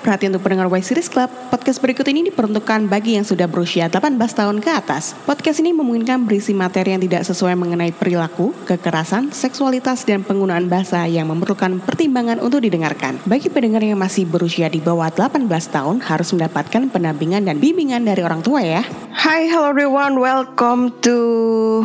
perhatian 0.00 0.32
untuk 0.32 0.48
pendengar 0.48 0.72
Y 0.72 0.80
Series 0.80 1.12
Club. 1.12 1.28
Podcast 1.52 1.78
berikut 1.78 2.08
ini 2.08 2.32
diperuntukkan 2.32 2.88
bagi 2.88 3.20
yang 3.20 3.28
sudah 3.28 3.44
berusia 3.46 3.86
18 3.92 4.16
tahun 4.16 4.58
ke 4.64 4.70
atas. 4.72 5.12
Podcast 5.28 5.60
ini 5.60 5.76
memungkinkan 5.76 6.24
berisi 6.24 6.56
materi 6.56 6.96
yang 6.96 7.04
tidak 7.04 7.28
sesuai 7.28 7.54
mengenai 7.54 7.92
perilaku, 7.92 8.56
kekerasan, 8.64 9.30
seksualitas, 9.30 10.08
dan 10.08 10.24
penggunaan 10.24 10.66
bahasa 10.66 11.04
yang 11.04 11.28
memerlukan 11.28 11.78
pertimbangan 11.84 12.40
untuk 12.40 12.64
didengarkan. 12.64 13.20
Bagi 13.28 13.52
pendengar 13.52 13.84
yang 13.84 14.00
masih 14.00 14.24
berusia 14.24 14.72
di 14.72 14.80
bawah 14.80 15.12
18 15.12 15.46
tahun, 15.46 16.00
harus 16.02 16.32
mendapatkan 16.32 16.88
pendampingan 16.88 17.44
dan 17.44 17.60
bimbingan 17.60 18.02
dari 18.02 18.24
orang 18.24 18.40
tua 18.40 18.64
ya. 18.64 18.82
Hai, 19.12 19.46
hello 19.46 19.68
everyone. 19.68 20.16
Welcome 20.16 20.96
to 21.04 21.84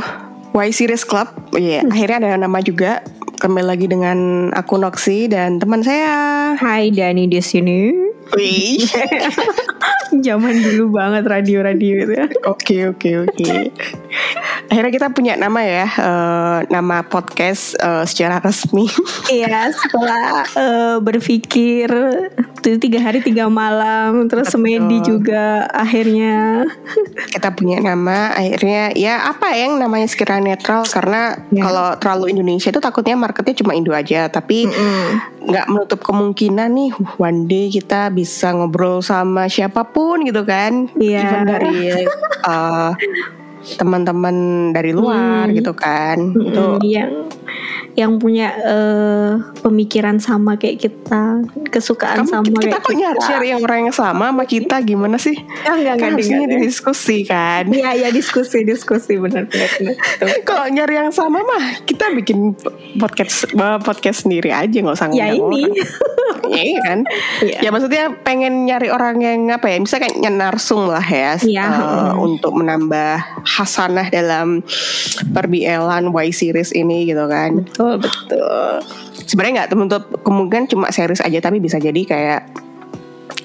Y 0.55 0.71
Series 0.71 1.03
Club. 1.03 1.27
Yeah, 1.51 1.83
akhirnya 1.83 2.23
ada 2.23 2.47
nama 2.47 2.63
juga. 2.63 3.03
Kembali 3.35 3.67
lagi 3.67 3.91
dengan 3.91 4.47
aku 4.55 4.79
Noxy 4.79 5.27
dan 5.27 5.59
teman 5.59 5.83
saya. 5.83 6.55
Hai 6.55 6.87
Dani 6.87 7.27
di 7.27 7.43
sini. 7.43 8.14
Wih. 8.33 8.81
Zaman 10.25 10.55
dulu 10.63 10.97
banget 10.97 11.27
radio-radio 11.27 11.93
itu 12.07 12.13
ya. 12.17 12.27
Oke 12.49 12.89
oke 12.89 13.29
oke. 13.29 13.69
Akhirnya 14.71 14.91
kita 14.91 15.07
punya 15.13 15.33
nama 15.37 15.61
ya, 15.61 15.85
uh, 15.85 16.57
nama 16.73 17.05
podcast 17.05 17.77
uh, 17.77 18.01
secara 18.07 18.41
resmi. 18.41 18.89
Iya, 19.25 19.73
setelah 19.73 20.45
uh, 20.55 20.97
berpikir 21.01 21.89
tiga 22.61 22.97
hari 22.97 23.21
tiga 23.21 23.45
malam, 23.45 24.25
terus 24.25 24.49
Betul. 24.49 24.53
semedi 24.57 24.97
juga 25.05 25.69
akhirnya. 25.69 26.65
kita 27.35 27.53
punya 27.53 27.77
nama, 27.83 28.33
akhirnya 28.33 28.95
ya 28.97 29.29
apa 29.29 29.53
ya 29.53 29.69
yang 29.69 29.77
namanya 29.77 30.07
sekiranya 30.09 30.55
netral 30.55 30.81
karena 30.87 31.37
Ya. 31.53 31.61
kalau 31.61 31.87
terlalu 32.01 32.25
Indonesia 32.35 32.69
itu 32.73 32.81
takutnya 32.81 33.15
marketnya 33.17 33.55
cuma 33.57 33.77
Indo 33.77 33.93
aja, 33.93 34.27
tapi 34.29 34.65
nggak 35.45 35.65
menutup 35.69 36.01
kemungkinan 36.01 36.69
nih 36.73 36.89
one 37.21 37.45
day 37.45 37.69
kita 37.69 38.09
bisa 38.15 38.55
ngobrol 38.55 39.03
sama 39.03 39.45
siapa 39.45 39.83
pun 39.83 40.23
gitu 40.23 40.41
kan, 40.41 40.87
Iya. 40.95 41.19
even 41.21 41.41
dari 41.45 41.77
uh, 42.47 42.95
teman-teman 43.79 44.35
dari 44.71 44.95
luar 44.95 45.49
Hmm. 45.49 45.57
gitu 45.57 45.73
kan, 45.75 46.31
itu 46.31 46.61
Mm-mm, 46.61 46.79
yang 46.85 47.11
yang 47.95 48.19
punya 48.19 48.51
eh, 48.59 49.31
pemikiran 49.63 50.19
sama 50.19 50.59
kayak 50.59 50.83
kita, 50.83 51.47
kesukaan 51.71 52.27
Kamu, 52.27 52.29
sama 52.29 52.45
kita 52.51 52.59
kayak 52.75 52.83
kok 52.83 52.95
nyari 52.95 53.19
cari 53.23 53.47
yang 53.55 53.61
orang 53.63 53.79
yang 53.87 53.95
sama 53.95 54.23
sama 54.29 54.43
kita 54.43 54.75
gimana 54.83 55.15
sih? 55.15 55.35
Enggak, 55.63 55.75
enggak, 55.79 55.95
Kan 55.95 56.11
enggak, 56.19 56.27
enggak. 56.27 56.49
didiskusi 56.59 57.17
kan. 57.23 57.63
Iya, 57.71 57.91
ya 57.95 58.09
diskusi, 58.11 58.67
diskusi 58.67 59.15
benar 59.15 59.47
benar. 59.47 59.69
Kalau 60.43 60.65
nyari 60.67 60.93
yang 60.99 61.11
sama 61.15 61.39
mah 61.39 61.87
kita 61.87 62.11
bikin 62.11 62.51
podcast 62.99 63.47
eh, 63.49 63.79
podcast 63.79 64.27
sendiri 64.27 64.51
aja 64.51 64.75
nggak 64.75 64.95
usah 64.95 65.09
Ya 65.15 65.31
ngundang 65.31 65.55
ini. 65.55 65.63
orang. 65.71 65.95
Ya, 66.45 66.61
iya 66.61 66.79
kan? 66.85 66.99
Iya. 67.41 67.57
Ya 67.63 67.69
maksudnya 67.73 68.03
pengen 68.21 68.69
nyari 68.69 68.91
orang 68.93 69.17
yang 69.23 69.49
apa 69.49 69.65
ya? 69.71 69.77
Misalnya 69.81 70.09
kayak 70.09 70.17
nyenarsung 70.21 70.85
lah 70.85 71.01
ya, 71.01 71.33
Iya, 71.41 71.65
eh, 71.65 72.11
mm. 72.13 72.21
untuk 72.21 72.53
menambah 72.53 73.17
hasanah 73.45 74.07
dalam 74.13 74.61
perbielan 75.33 76.13
Y 76.13 76.29
series 76.29 76.69
ini 76.75 77.09
gitu 77.09 77.25
kan. 77.25 77.65
Betul, 77.65 77.84
betul. 77.95 78.71
Sebenarnya 79.21 79.53
nggak 79.59 79.69
menutup 79.73 80.03
kemungkinan 80.21 80.65
cuma 80.67 80.87
series 80.89 81.19
aja, 81.19 81.39
tapi 81.39 81.57
bisa 81.57 81.77
jadi 81.77 82.01
kayak 82.01 82.41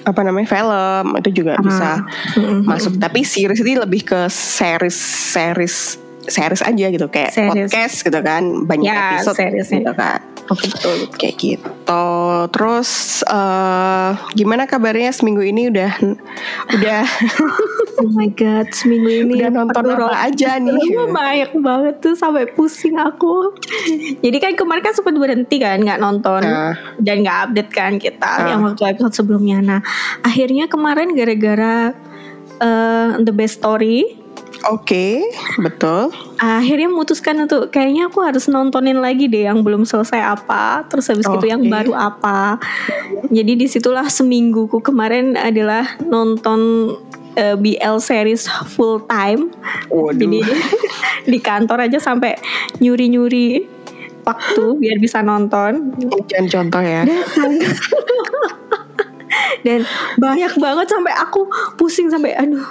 apa 0.01 0.21
namanya 0.21 0.49
film 0.49 1.13
itu 1.15 1.29
juga 1.35 1.53
bisa 1.59 2.01
Mm-mm. 2.33 2.65
masuk 2.65 2.97
tapi 2.97 3.21
series 3.21 3.61
ini 3.61 3.77
lebih 3.77 4.01
ke 4.03 4.19
series 4.29 4.97
series 5.29 5.75
series 6.23 6.61
aja 6.61 6.85
gitu 6.87 7.05
kayak 7.05 7.29
Series. 7.29 7.69
podcast 7.69 7.95
gitu 8.01 8.19
kan 8.19 8.65
banyak 8.65 8.87
Ya, 8.87 9.17
episode 9.19 9.37
seriesnya. 9.37 9.77
gitu 9.79 9.93
kan 9.93 10.19
betul. 10.47 10.95
kayak 11.15 11.35
gitu 11.37 11.69
terus 12.49 12.89
eh, 13.23 14.09
gimana 14.33 14.65
kabarnya 14.65 15.09
seminggu 15.11 15.41
ini 15.41 15.69
udah 15.69 15.91
udah 16.71 17.03
Oh 18.01 18.09
my 18.09 18.33
god, 18.33 18.73
seminggu 18.73 19.29
ini 19.29 19.37
Udah 19.37 19.53
nonton 19.53 19.93
apa 19.93 20.25
aja 20.25 20.57
nih? 20.57 20.73
Banyak 21.13 21.51
banget 21.61 21.95
tuh 22.01 22.17
sampai 22.17 22.49
pusing 22.49 22.97
aku. 22.97 23.53
Jadi 24.25 24.37
kan 24.41 24.57
kemarin 24.57 24.81
kan 24.81 24.97
sempat 24.97 25.13
berhenti 25.13 25.61
kan 25.61 25.77
nggak 25.77 26.01
nonton 26.01 26.41
Nah. 26.41 26.73
dan 26.97 27.21
nggak 27.21 27.37
update 27.45 27.71
kan 27.71 28.01
kita 28.01 28.25
Ah. 28.25 28.49
yang 28.49 28.65
waktu 28.65 28.89
episode 28.89 29.13
sebelumnya. 29.13 29.61
Nah, 29.61 29.79
akhirnya 30.25 30.65
kemarin 30.65 31.13
gara-gara 31.13 31.93
eh, 32.57 33.09
The 33.21 33.33
Best 33.33 33.61
Story 33.61 34.17
oke 34.61 35.25
betul 35.57 36.13
akhirnya 36.37 36.85
memutuskan 36.85 37.33
untuk 37.49 37.73
kayaknya 37.73 38.13
aku 38.13 38.21
harus 38.21 38.45
nontonin 38.45 39.01
lagi 39.01 39.25
deh 39.25 39.49
yang 39.49 39.65
belum 39.65 39.89
selesai 39.89 40.21
apa 40.21 40.85
terus 40.85 41.09
habis 41.09 41.25
itu 41.25 41.45
yang 41.49 41.65
baru 41.65 41.97
apa 41.97 42.61
jadi 43.33 43.57
di 43.57 43.65
situlah 43.65 44.05
semingguku 44.05 44.77
kemarin 44.85 45.33
adalah 45.33 45.97
nonton 46.05 46.93
eh, 47.35 47.55
BL 47.55 47.97
series 48.01 48.47
full 48.71 49.03
time. 49.05 49.51
Waduh. 49.91 50.17
jadi 50.17 50.39
di 51.31 51.39
kantor 51.39 51.87
aja 51.87 51.99
sampai 52.01 52.35
nyuri-nyuri 52.81 53.67
waktu 54.25 54.63
biar 54.77 54.97
bisa 55.01 55.21
nonton. 55.21 55.93
Jangan 56.29 56.47
contoh 56.49 56.81
ya. 56.81 57.01
Dan 59.65 59.85
banyak 60.17 60.57
banget 60.57 60.87
sampai 60.89 61.13
aku 61.15 61.45
pusing 61.77 62.09
sampai 62.09 62.33
aduh 62.33 62.65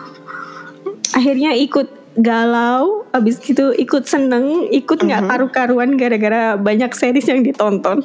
akhirnya 1.14 1.54
ikut 1.54 1.99
galau 2.20 3.08
abis 3.10 3.40
itu 3.42 3.72
ikut 3.74 4.04
seneng 4.04 4.68
ikut 4.68 5.00
nggak 5.00 5.22
Mhm. 5.22 5.28
karu-karuan 5.28 5.90
gara-gara 5.94 6.54
banyak 6.54 6.92
series 6.92 7.24
yang 7.24 7.40
ditonton 7.40 8.04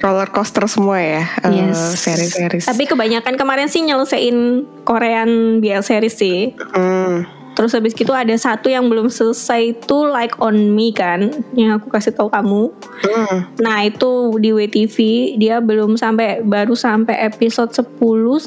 roller 0.00 0.28
coaster 0.28 0.64
semua 0.64 0.96
ya 0.96 1.24
eh, 1.42 1.50
Yes. 1.50 1.98
series-series 1.98 2.64
tapi 2.64 2.84
kebanyakan 2.84 3.34
kemarin 3.34 3.66
sih 3.66 3.82
nyelesain 3.82 4.36
Korean 4.82 5.58
BL 5.58 5.82
series 5.82 6.14
sih 6.14 6.54
Hmm, 6.72 7.26
terus 7.52 7.74
habis 7.74 7.92
itu 7.92 8.10
ada 8.10 8.30
satu 8.32 8.68
yang 8.68 8.86
belum 8.86 9.10
selesai 9.10 9.74
itu 9.76 9.96
Like 10.06 10.38
on 10.38 10.54
Me 10.70 10.88
kan 10.90 11.28
yang 11.52 11.74
aku 11.74 11.90
kasih 11.90 12.10
tahu 12.12 12.30
kamu 12.30 12.70
hmm. 13.02 13.36
Nah 13.58 13.82
itu 13.82 14.08
di 14.38 14.50
WTV 14.52 14.96
dia 15.36 15.58
belum 15.58 15.98
sampai 15.98 16.40
baru 16.40 16.72
sampai 16.72 17.18
episode 17.20 17.74
10 17.74 17.98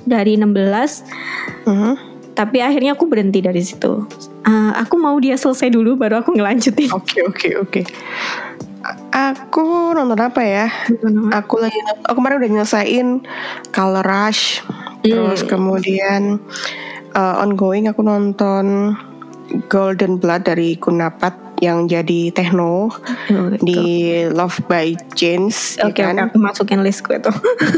dari 0.02 0.36
16 0.36 1.04
Mhm. 1.64 2.11
Tapi 2.32 2.64
akhirnya 2.64 2.96
aku 2.96 3.06
berhenti 3.06 3.40
dari 3.44 3.62
situ. 3.62 4.08
Ah, 4.42 4.74
aku 4.82 4.98
mau 4.98 5.14
dia 5.22 5.38
selesai 5.38 5.70
dulu 5.70 5.96
baru 6.00 6.24
aku 6.24 6.34
ngelanjutin. 6.34 6.90
Oke 6.92 7.22
oke 7.22 7.50
oke. 7.62 7.82
A- 8.82 9.36
Aku 9.38 9.94
nonton 9.94 10.18
apa 10.18 10.42
ya? 10.42 10.66
Aku 11.36 11.62
lagi 11.62 11.78
aku 12.08 12.18
kemarin 12.18 12.42
udah 12.42 12.50
nyelesain 12.50 13.08
Color 13.70 14.06
Rush. 14.08 14.66
Terus 15.06 15.46
kemudian 15.46 16.42
uh, 17.14 17.42
ongoing 17.42 17.86
aku 17.86 18.02
nonton 18.02 18.96
Golden 19.68 20.18
Blood 20.18 20.46
dari 20.46 20.76
Kunapat 20.76 21.34
yang 21.62 21.86
jadi 21.86 22.34
techno 22.34 22.90
di 23.62 23.78
Love 24.28 24.66
by 24.66 24.98
James 25.14 25.78
ya 25.78 25.86
Oke, 25.86 26.02
kan? 26.02 26.18
oke, 26.18 26.34
aku 26.34 26.38
masukin 26.42 26.82
listku 26.82 27.14
itu. 27.14 27.30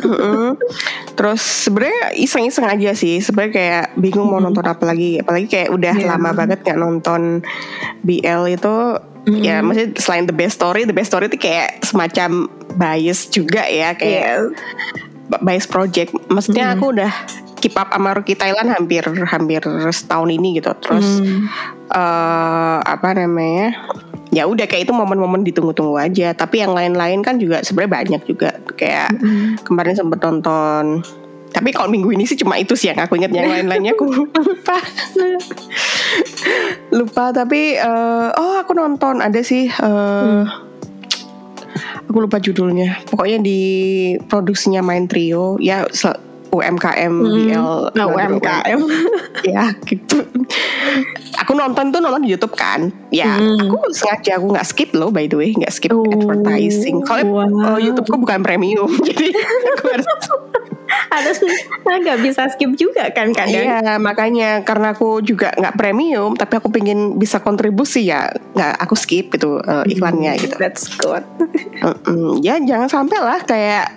Mm-mm. 0.08 0.56
Terus 1.20 1.68
sebenarnya 1.68 2.16
iseng-iseng 2.16 2.64
aja 2.64 2.96
sih. 2.96 3.20
Sebenarnya 3.20 3.52
kayak 3.52 3.86
bingung 4.00 4.32
mau 4.32 4.40
nonton 4.40 4.64
apa 4.64 4.88
lagi. 4.88 5.20
Apalagi 5.20 5.52
kayak 5.52 5.70
udah 5.70 5.96
Iya. 6.00 6.16
lama 6.16 6.32
banget 6.32 6.64
nggak 6.64 6.80
nonton 6.80 7.44
BL 8.02 8.56
itu. 8.56 8.76
Ya 9.24 9.60
maksudnya 9.60 9.96
selain 10.00 10.28
the 10.28 10.36
best 10.36 10.60
story, 10.60 10.84
the 10.84 10.96
best 10.96 11.12
story 11.12 11.28
itu 11.28 11.36
kayak 11.36 11.84
semacam 11.84 12.48
bias 12.76 13.28
juga 13.28 13.68
ya 13.68 13.92
kayak 13.94 14.52
bias 15.42 15.66
project. 15.66 16.14
Maksudnya 16.30 16.76
aku 16.76 16.94
udah 16.94 17.12
keep 17.58 17.74
up 17.80 17.90
sama 17.90 18.12
Rookie 18.12 18.36
Thailand 18.36 18.70
hampir 18.70 19.08
hampir 19.08 19.62
setahun 19.90 20.30
ini 20.30 20.60
gitu. 20.60 20.70
Terus 20.84 21.24
Hmm. 21.24 21.48
eh 21.94 22.78
apa 22.84 23.16
namanya? 23.16 23.74
Ya 24.34 24.50
udah 24.50 24.66
kayak 24.66 24.90
itu 24.90 24.94
momen-momen 24.98 25.46
ditunggu-tunggu 25.46 25.96
aja. 25.98 26.34
Tapi 26.34 26.66
yang 26.66 26.74
lain-lain 26.74 27.22
kan 27.22 27.38
juga 27.38 27.62
sebenarnya 27.62 27.92
banyak 28.04 28.22
juga 28.26 28.50
kayak 28.76 29.16
Hmm. 29.22 29.56
kemarin 29.64 29.96
sempet 29.96 30.20
nonton 30.22 31.06
tapi 31.54 31.70
kalau 31.70 31.86
minggu 31.86 32.10
ini 32.10 32.26
sih 32.26 32.34
cuma 32.34 32.58
itu 32.58 32.74
sih 32.74 32.90
yang 32.90 32.98
aku 33.06 33.14
ingat 33.14 33.30
yang 33.30 33.46
lain-lainnya 33.46 33.94
aku 33.94 34.10
lupa 34.18 34.82
lupa 36.90 37.26
tapi 37.30 37.78
eh, 37.78 38.28
oh 38.34 38.54
aku 38.58 38.74
nonton 38.74 39.22
ada 39.22 39.38
sih 39.46 39.70
eh, 39.70 40.42
aku 42.14 42.30
lupa 42.30 42.38
judulnya. 42.38 43.02
Pokoknya 43.10 43.42
di 43.42 43.60
produksinya 44.30 44.86
Main 44.86 45.10
Trio 45.10 45.58
ya 45.58 45.82
UMKM 46.54 47.10
BL 47.10 47.98
Nah, 47.98 48.06
UMKM. 48.06 48.80
ya 49.42 49.74
gitu. 49.84 50.22
Aku 51.42 51.58
nonton 51.58 51.90
tuh 51.90 51.98
nonton 51.98 52.22
di 52.22 52.30
YouTube 52.30 52.54
kan. 52.54 52.94
Ya 53.10 53.26
Hmm. 53.34 53.58
aku 53.66 53.90
sengaja 53.90 54.38
aku 54.38 54.54
nggak 54.54 54.62
skip 54.64 54.94
loh 54.94 55.10
by 55.10 55.26
the 55.26 55.34
way. 55.34 55.50
Nggak 55.52 55.74
skip 55.74 55.90
Oh, 55.90 56.06
advertising. 56.06 57.02
Kalau 57.02 57.42
wow. 57.42 57.74
oh, 57.74 57.78
YouTubeku 57.82 58.22
bukan 58.22 58.46
premium 58.46 58.94
jadi 59.10 59.34
aku 59.34 59.86
harus 59.90 60.08
harus 61.14 61.38
nggak 62.04 62.20
bisa 62.24 62.50
skip 62.54 62.72
juga 62.76 63.10
kan 63.14 63.32
kadang. 63.32 63.64
Iya 63.64 63.98
makanya 64.02 64.62
karena 64.66 64.94
aku 64.96 65.22
juga 65.24 65.54
nggak 65.56 65.76
premium 65.78 66.34
tapi 66.36 66.60
aku 66.60 66.70
pengen 66.74 67.16
bisa 67.18 67.40
kontribusi 67.40 68.10
ya 68.10 68.30
nggak 68.54 68.74
aku 68.84 68.96
skip 68.98 69.32
itu 69.34 69.60
uh, 69.62 69.86
iklannya 69.88 70.36
gitu. 70.40 70.56
That's 70.60 70.90
good. 71.00 71.24
Mm-mm. 71.86 72.42
Ya 72.44 72.60
jangan 72.60 72.90
sampai 72.90 73.18
lah 73.20 73.40
kayak 73.44 73.88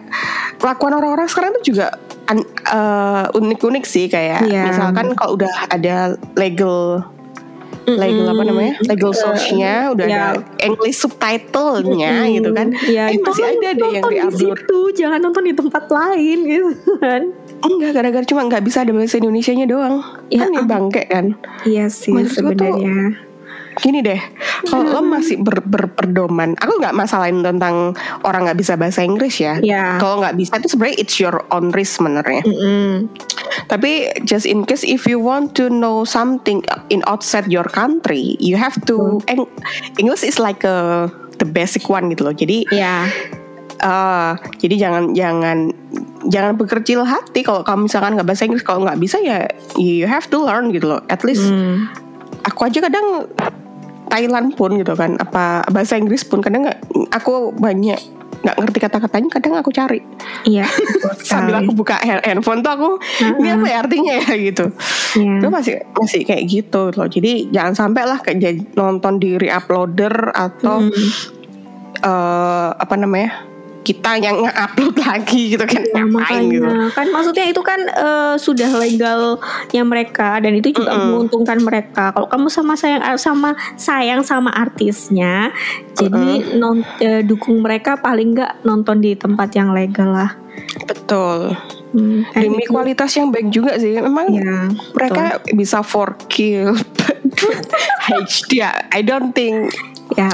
kelakuan 0.60 0.96
orang-orang 0.96 1.28
sekarang 1.28 1.50
tuh 1.60 1.64
juga 1.64 1.86
uh, 2.72 3.26
unik-unik 3.32 3.84
sih 3.86 4.06
kayak 4.10 4.46
Iya. 4.46 4.72
misalkan 4.72 5.14
kalau 5.14 5.38
udah 5.38 5.52
ada 5.70 6.14
legal 6.34 7.06
legal 7.86 8.26
apa 8.34 8.42
namanya? 8.42 8.74
Legal 8.82 9.12
source-nya 9.14 9.94
udah 9.94 10.06
ya. 10.06 10.22
ada 10.34 10.42
English 10.58 10.98
subtitle-nya 10.98 12.26
gitu 12.34 12.50
kan. 12.50 12.74
Ya, 12.90 13.08
eh, 13.14 13.18
masih 13.22 13.44
ada 13.46 13.68
deh 13.72 13.90
yang 13.94 14.30
di 14.30 14.36
situ, 14.36 14.78
jangan 14.98 15.18
nonton 15.22 15.46
di 15.46 15.54
tempat 15.54 15.84
lain 15.86 16.38
gitu 16.46 16.92
kan. 16.98 17.22
enggak 17.56 17.90
gara-gara 17.96 18.24
cuma 18.28 18.44
nggak 18.46 18.62
bisa 18.68 18.84
ada 18.84 18.92
bahasa 18.92 19.16
Indonesia-nya 19.16 19.66
doang. 19.70 20.02
Ya, 20.28 20.44
kan 20.44 20.50
ya 20.52 20.62
bangke 20.66 21.02
kan? 21.08 21.38
Iya 21.64 21.86
sih 21.88 22.12
sebenarnya. 22.26 23.22
gini 23.76 24.00
deh 24.00 24.16
kalau 24.72 24.88
lo 24.88 25.00
masih 25.04 25.36
ber, 25.36 25.60
berperdoman 25.60 26.56
aku 26.56 26.80
nggak 26.80 26.96
masalahin 26.96 27.44
tentang 27.44 27.92
orang 28.24 28.48
nggak 28.48 28.56
bisa 28.56 28.72
bahasa 28.72 29.04
Inggris 29.04 29.36
ya. 29.36 29.60
Ya. 29.60 30.00
kalau 30.00 30.24
nggak 30.24 30.32
bisa 30.32 30.56
itu 30.56 30.72
sebenarnya 30.72 30.96
it's 30.96 31.16
your 31.20 31.44
own 31.52 31.68
risk 31.76 32.00
sebenarnya. 32.00 32.40
Mm-mm. 32.48 33.04
Tapi 33.66 34.08
just 34.22 34.46
in 34.46 34.62
case 34.62 34.82
if 34.82 35.04
you 35.04 35.18
want 35.18 35.52
to 35.52 35.66
know 35.66 36.02
something 36.02 36.62
in 36.88 37.02
outside 37.06 37.46
your 37.46 37.66
country 37.66 38.38
you 38.38 38.54
have 38.54 38.78
to 38.86 39.18
Eng- 39.26 39.50
English 39.96 40.22
is 40.22 40.38
like 40.38 40.62
a 40.62 41.06
the 41.36 41.44
basic 41.44 41.84
one 41.86 42.08
gitu 42.08 42.24
loh. 42.24 42.32
Jadi 42.32 42.64
Ya. 42.72 43.04
eh 43.76 44.32
jadi 44.56 44.88
jangan 44.88 45.12
jangan 45.12 45.68
jangan 46.32 46.56
berkecil 46.56 47.04
hati 47.04 47.44
kalau 47.44 47.60
kamu 47.60 47.92
misalkan 47.92 48.16
nggak 48.16 48.24
bahasa 48.24 48.48
Inggris. 48.48 48.64
Kalau 48.64 48.88
nggak 48.88 48.96
bisa 48.96 49.20
ya 49.20 49.44
you 49.76 50.08
have 50.08 50.24
to 50.32 50.40
learn 50.40 50.72
gitu 50.72 50.96
loh. 50.96 51.04
At 51.12 51.20
least 51.28 51.44
Hmm. 51.44 51.92
aku 52.42 52.72
aja 52.72 52.80
kadang 52.80 53.28
Thailand 54.08 54.56
pun 54.56 54.80
gitu 54.80 54.96
kan. 54.96 55.20
Apa 55.20 55.68
bahasa 55.68 56.00
Inggris 56.00 56.24
pun 56.24 56.40
kadang 56.40 56.72
aku 57.12 57.52
banyak 57.52 58.00
nggak 58.38 58.56
ngerti 58.56 58.78
kata-katanya 58.80 59.28
kadang 59.30 59.54
aku 59.54 59.70
cari 59.70 60.00
Iya. 60.42 60.66
sambil 61.26 61.56
aku 61.56 61.72
buka 61.72 61.96
hand- 61.98 62.22
handphone 62.22 62.60
tuh 62.60 62.70
aku 62.70 62.90
ini 63.38 63.48
apa 63.50 63.66
ya 63.66 63.76
artinya 63.80 64.12
ya 64.16 64.28
gitu 64.48 64.64
Iya. 65.14 65.32
itu 65.38 65.46
masih 65.48 65.74
masih 65.92 66.20
kayak 66.22 66.44
gitu 66.44 66.82
loh 66.90 67.06
jadi 67.06 67.48
jangan 67.50 67.74
sampai 67.74 68.02
lah 68.04 68.18
kayak 68.18 68.40
nonton 68.72 69.16
di 69.16 69.34
reuploader 69.34 70.12
atau 70.30 70.78
Hmm. 70.78 70.92
eh, 71.98 72.70
apa 72.72 72.94
namanya 72.94 73.32
kita 73.86 74.18
yang 74.18 74.42
nge-upload 74.42 74.98
lagi 74.98 75.54
gitu 75.54 75.62
kan. 75.62 75.78
Ya, 75.86 76.02
ngapain 76.02 76.50
gitu. 76.50 76.66
Kan 76.90 77.06
maksudnya 77.08 77.46
itu 77.46 77.62
kan 77.62 77.78
eh, 77.86 78.34
sudah 78.36 78.66
legalnya 78.74 79.82
mereka 79.86 80.42
dan 80.42 80.58
itu 80.58 80.74
juga 80.74 80.90
Mm-mm. 80.90 81.06
menguntungkan 81.06 81.62
mereka. 81.62 82.10
Kalau 82.10 82.26
kamu 82.26 82.50
sama 82.50 82.74
sayang 82.74 83.14
sama 83.14 83.54
sayang 83.78 84.26
sama 84.26 84.50
artisnya, 84.50 85.54
jadi 85.94 86.58
non 86.58 86.82
eh, 86.98 87.22
dukung 87.22 87.62
mereka 87.62 87.94
paling 87.96 88.34
nggak 88.34 88.66
nonton 88.66 88.98
di 88.98 89.14
tempat 89.14 89.54
yang 89.54 89.70
legal 89.70 90.10
lah. 90.10 90.34
betul. 90.90 91.54
Hmm, 91.94 92.26
demi 92.34 92.60
itu- 92.60 92.68
kualitas 92.68 93.08
yang 93.14 93.30
baik 93.30 93.48
juga 93.48 93.78
sih. 93.78 93.94
Memang 93.94 94.28
Ya, 94.28 94.66
mereka 94.92 95.38
bisa 95.54 95.80
4K 95.80 96.34
HD 98.08 98.60
I 98.90 99.00
don't 99.00 99.30
think 99.30 99.70
ya, 100.12 100.28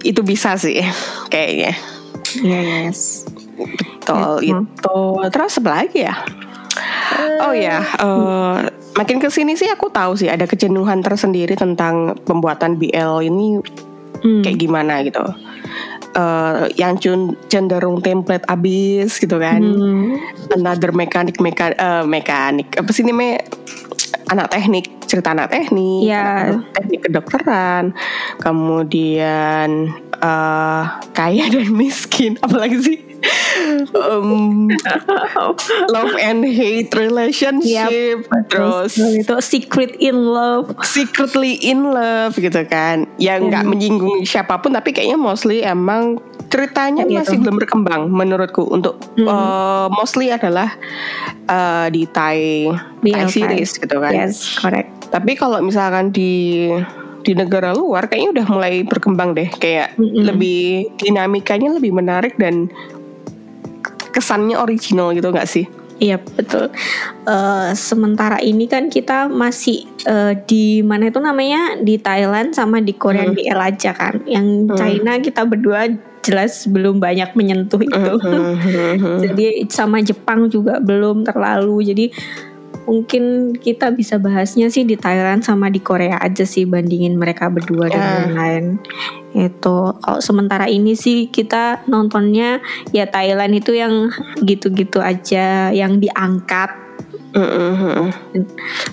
itu 0.00 0.20
bisa 0.20 0.54
sih 0.54 0.82
kayaknya. 1.26 1.72
ya 1.72 1.97
yes. 2.40 3.24
betul 3.58 4.40
Ya, 4.44 4.54
itu 4.62 4.98
terus 5.32 5.58
apa 5.58 5.70
lagi 5.82 6.06
ya 6.06 6.14
oh 7.42 7.54
ya 7.54 7.82
eh, 7.82 8.56
makin 8.94 9.18
ke 9.18 9.28
sini 9.30 9.54
sih 9.58 9.66
aku 9.70 9.90
tahu 9.90 10.14
sih 10.14 10.30
ada 10.30 10.46
kejenuhan 10.46 11.02
tersendiri 11.02 11.54
tentang 11.58 12.18
pembuatan 12.26 12.76
BL 12.76 13.24
ini 13.24 13.58
Hmm. 14.18 14.42
kayak 14.42 14.58
gimana 14.58 15.06
gitu 15.06 15.22
Eh, 16.18 16.64
yang 16.80 16.98
cenderung 17.46 18.02
template 18.02 18.42
abis 18.50 19.22
gitu 19.22 19.38
kan 19.38 19.62
Hmm. 19.62 20.18
another 20.50 20.90
mekanik 20.90 21.38
meka, 21.38 21.70
eh, 21.76 22.02
mekanik 22.02 22.74
apa 22.74 22.90
sih 22.90 23.06
namanya 23.06 23.44
anak 24.28 24.52
teknik 24.52 24.86
cerita 25.08 25.32
anak 25.32 25.48
teknik 25.52 26.04
Ya. 26.04 26.52
anak 26.52 26.68
teknik 26.76 27.00
kedokteran 27.08 27.96
kemudian 28.42 29.90
eh, 30.18 30.82
kaya 31.16 31.44
dan 31.48 31.68
miskin 31.72 32.36
apalagi 32.44 32.76
sih 32.78 32.98
Em, 33.92 34.70
love 35.90 36.14
and 36.22 36.46
hate 36.46 36.94
relationship 36.94 38.24
terus 38.46 38.94
itu. 38.96 39.34
Secret 39.42 39.98
in 39.98 40.30
love. 40.30 40.70
secretly 40.86 41.58
in 41.60 41.90
love 41.90 42.38
gitu 42.38 42.62
kan. 42.70 43.10
Yang 43.18 43.40
nggak 43.52 43.64
menyinggung 43.66 44.22
siapa 44.22 44.62
pun 44.62 44.74
tapi 44.74 44.94
kayaknya 44.94 45.18
mostly 45.18 45.66
emang 45.66 46.22
ceritanya 46.48 47.04
Iya 47.04 47.26
masih 47.26 47.38
belum 47.42 47.56
berkembang 47.60 48.02
menurutku. 48.08 48.64
Untuk 48.70 49.02
eh, 49.18 49.86
mostly 49.92 50.30
adalah 50.30 50.72
eh, 51.50 51.86
di 51.92 52.06
Thai 52.08 52.70
Thai. 53.02 53.26
series 53.28 53.76
gitu 53.76 53.96
kan. 53.98 54.12
Yes, 54.14 54.56
correct. 54.56 54.90
tapi 55.08 55.32
kalau 55.40 55.64
misalkan 55.64 56.12
di 56.12 56.68
di 57.24 57.32
negara 57.36 57.76
luar 57.76 58.08
kayaknya 58.08 58.40
udah 58.40 58.46
mulai 58.48 58.74
berkembang 58.86 59.36
deh. 59.36 59.48
Kayak 59.60 59.98
Mm-mm. 60.00 60.24
lebih 60.32 60.88
dinamikanya 60.96 61.76
lebih 61.76 61.92
menarik 61.92 62.38
dan 62.40 62.72
kesannya 64.18 64.58
original 64.58 65.14
gitu 65.14 65.30
nggak 65.30 65.46
sih 65.46 65.66
Iya 65.98 66.22
betul. 66.22 66.70
Eh, 67.26 67.70
sementara 67.74 68.38
ini 68.38 68.70
kan 68.70 68.86
kita 68.86 69.26
masih 69.26 69.82
eh, 70.06 70.38
di 70.46 70.78
mana 70.78 71.10
itu 71.10 71.18
namanya 71.18 71.74
di 71.74 71.98
Thailand 71.98 72.54
sama 72.54 72.78
di 72.78 72.94
Korea 72.94 73.26
Hmm. 73.26 73.34
BL 73.34 73.58
aja 73.58 73.90
kan. 73.90 74.22
Yang 74.22 74.46
Hmm. 74.46 74.76
China 74.78 75.12
kita 75.18 75.42
berdua 75.42 75.90
jelas 76.22 76.70
belum 76.70 77.02
banyak 77.02 77.34
menyentuh 77.34 77.82
itu. 77.82 78.14
Hmm. 78.14 78.54
Jadi 79.26 79.66
sama 79.66 79.98
Jepang 79.98 80.46
juga 80.46 80.78
belum 80.78 81.26
terlalu. 81.26 81.90
Jadi 81.90 82.04
mungkin 82.88 83.52
kita 83.52 83.92
bisa 83.92 84.16
bahasnya 84.16 84.72
sih 84.72 84.88
di 84.88 84.96
Thailand 84.96 85.44
sama 85.44 85.68
di 85.68 85.84
Korea 85.84 86.16
aja 86.18 86.48
sih 86.48 86.64
bandingin 86.64 87.20
mereka 87.20 87.52
berdua 87.52 87.92
dan 87.92 88.00
Ya. 88.00 88.08
lain-lain. 88.24 88.64
Itu 89.36 89.92
kalau 90.00 90.24
sementara 90.24 90.64
ini 90.72 90.96
sih 90.96 91.28
kita 91.28 91.84
nontonnya 91.84 92.64
ya 92.96 93.04
Thailand 93.04 93.52
itu 93.60 93.76
yang 93.76 94.08
gitu-gitu 94.40 95.04
aja 95.04 95.68
yang 95.68 96.00
diangkat. 96.00 96.87
Kalau 97.28 98.08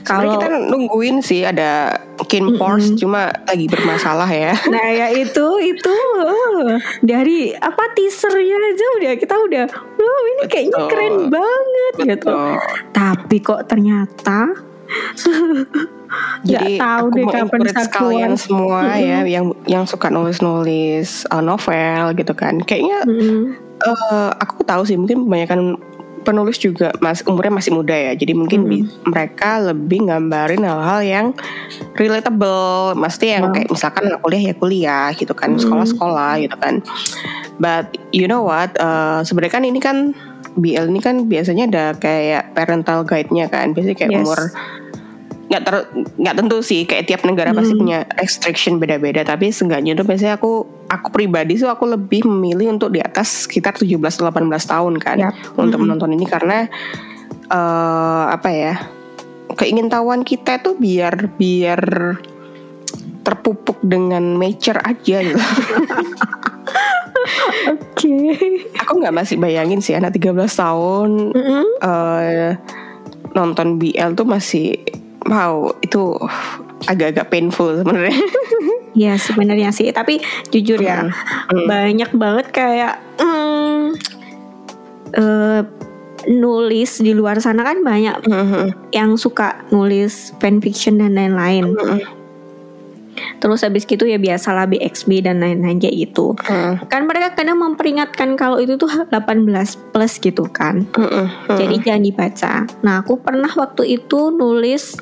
Kalau 0.03 0.31
kita 0.35 0.47
nungguin 0.67 1.23
sih 1.23 1.47
ada 1.47 1.95
Kin 2.27 2.59
Force 2.59 2.91
cuma 2.99 3.31
lagi 3.47 3.67
bermasalah 3.71 4.27
ya. 4.27 4.53
Nah 4.73 4.87
ya 4.91 5.07
itu 5.15 5.45
itu 5.63 5.95
uh, 6.19 6.75
dari 6.99 7.55
apa 7.55 7.83
teasernya 7.95 8.57
aja 8.59 8.85
udah 8.99 9.13
kita 9.15 9.35
udah 9.35 9.65
wow 9.71 10.21
ini 10.35 10.43
kayaknya 10.51 10.77
Betul. 10.77 10.89
keren 10.91 11.15
banget 11.31 11.93
gitu. 11.95 12.27
Betul. 12.27 12.51
Tapi 12.91 13.37
kok 13.39 13.61
ternyata 13.71 14.39
Jadi 16.45 16.77
tahu 16.77 17.09
aku 17.09 17.17
deh 17.17 17.25
mau 17.25 17.33
kapan 17.33 17.61
kalian 17.91 18.33
semua 18.37 18.79
ya 18.95 19.25
yang 19.25 19.51
yang 19.65 19.83
suka 19.89 20.07
nulis-nulis 20.13 21.25
uh, 21.33 21.41
novel 21.43 22.13
gitu 22.15 22.33
kan. 22.37 22.61
Kayaknya 22.63 22.99
Mm, 23.05 23.53
eh, 23.83 24.31
aku 24.39 24.63
tahu 24.63 24.87
sih 24.87 24.95
mungkin 24.95 25.27
kebanyakan 25.27 25.75
penulis 26.25 26.57
juga 26.57 26.89
mas 26.97 27.21
umurnya 27.21 27.53
masih 27.53 27.71
muda 27.71 27.93
ya. 27.93 28.11
Jadi 28.11 28.33
mungkin 28.33 28.65
bi- 28.65 28.89
mereka 29.05 29.61
lebih 29.61 30.03
gambarin 30.03 30.65
hal-hal 30.65 30.99
yang 30.99 31.25
relatable. 31.95 32.97
Mesti 32.97 33.37
yang 33.37 33.53
kayak 33.53 33.69
misalkan 33.69 34.09
kuliah 34.19 34.43
ya 34.49 34.55
kuliah 34.55 35.07
gitu 35.13 35.31
kan, 35.31 35.55
sekolah-sekolah 35.55 36.41
gitu 36.41 36.57
kan. 36.57 36.81
But 37.55 37.93
you 38.09 38.25
know 38.25 38.41
what? 38.41 38.73
eh, 38.75 39.21
sebenarnya 39.21 39.53
kan 39.53 39.63
ini 39.63 39.77
kan 39.77 39.97
BL 40.55 40.87
ini 40.87 40.99
kan 40.99 41.27
biasanya 41.27 41.63
ada 41.67 41.85
kayak 41.93 42.51
parental 42.51 43.05
guide-nya 43.05 43.47
kan. 43.47 43.71
Biasanya 43.71 43.95
kayak 43.95 44.11
Yes. 44.11 44.19
umur 44.25 44.39
nggak 45.45 45.61
ter 45.61 45.75
nggak 46.17 46.35
tentu 46.41 46.57
sih 46.65 46.89
kayak 46.89 47.05
tiap 47.05 47.21
negara 47.21 47.53
pasti 47.53 47.77
punya 47.77 48.01
restriction 48.17 48.81
beda-beda 48.81 49.21
tapi 49.21 49.53
seenggaknya 49.53 49.93
tuh 49.93 50.01
biasanya 50.01 50.41
aku 50.41 50.65
aku 50.89 51.07
pribadi 51.09 51.57
sih 51.57 51.65
aku 51.65 51.89
lebih 51.89 52.25
memilih 52.29 52.77
untuk 52.77 52.93
di 52.93 53.01
atas 53.01 53.49
sekitar 53.49 53.73
17 53.77 53.97
18 53.97 54.29
tahun 54.47 54.93
kan 55.01 55.17
Yap. 55.17 55.33
untuk 55.57 55.81
menonton 55.81 56.13
ini 56.13 56.25
karena 56.29 56.69
eh 57.45 58.25
apa 58.29 58.49
ya 58.49 58.73
keingintahuan 59.55 60.25
kita 60.25 60.59
tuh 60.61 60.75
biar 60.77 61.29
biar 61.37 61.81
terpupuk 63.25 63.81
dengan 63.81 64.37
nature 64.37 64.77
aja 64.85 65.17
gitu. 65.25 65.41
Oke. 67.65 68.13
aku 68.77 68.93
nggak 69.01 69.15
masih 69.17 69.41
bayangin 69.41 69.81
sih 69.81 69.97
anak 69.97 70.13
13 70.13 70.45
tahun 70.45 71.33
Mm-mm. 71.33 71.65
eh 71.81 72.53
nonton 73.33 73.81
BL 73.81 74.13
tuh 74.13 74.29
masih 74.29 74.77
wow 75.25 75.73
itu 75.81 76.13
agak-agak 76.85 77.33
painful 77.33 77.73
sebenarnya. 77.81 78.13
Ya 78.95 79.19
sebenarnya 79.19 79.69
sih. 79.69 79.91
Tapi 79.91 80.23
jujur 80.49 80.79
ya 80.79 81.07
Hmm. 81.51 81.67
banyak 81.67 82.09
banget 82.15 82.47
kayak 82.49 82.93
mm, 83.19 83.81
eh, 85.13 85.61
nulis 86.25 86.99
di 86.99 87.13
luar 87.13 87.37
sana 87.37 87.61
kan 87.61 87.85
banyak 87.85 88.25
Mhm. 88.25 88.89
yang 88.91 89.13
suka 89.13 89.61
nulis 89.69 90.33
fanfiction 90.41 90.97
dan 90.97 91.13
lain-lain. 91.13 91.75
Mhm. 91.75 91.99
Terus 93.39 93.63
habis 93.63 93.85
gitu 93.87 94.03
ya 94.03 94.17
biasalah 94.17 94.67
BXB 94.67 95.23
dan 95.23 95.39
lain-lain 95.39 95.79
kayak 95.79 95.95
gitu. 96.09 96.33
Mhm. 96.35 96.89
Kan 96.89 97.05
mereka 97.05 97.37
kadang 97.37 97.61
memperingatkan 97.61 98.35
kalau 98.35 98.57
itu 98.57 98.75
tuh 98.75 98.89
18 98.89 99.77
plus 99.93 100.17
gitu 100.19 100.49
kan. 100.49 100.83
Mhm. 100.91 101.55
Jadi 101.55 101.75
jangan 101.85 102.03
dibaca. 102.03 102.53
Nah, 102.83 103.05
aku 103.05 103.21
pernah 103.21 103.47
waktu 103.53 104.01
itu 104.01 104.33
nulis 104.33 104.97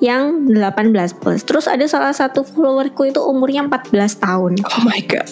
yang 0.00 0.44
18 0.52 0.92
plus. 1.16 1.40
Terus 1.46 1.66
ada 1.66 1.84
salah 1.88 2.12
satu 2.12 2.44
followerku 2.44 3.08
itu 3.08 3.20
umurnya 3.24 3.64
14 3.64 4.20
tahun. 4.20 4.52
Oh 4.60 4.82
my 4.84 5.00
god. 5.08 5.26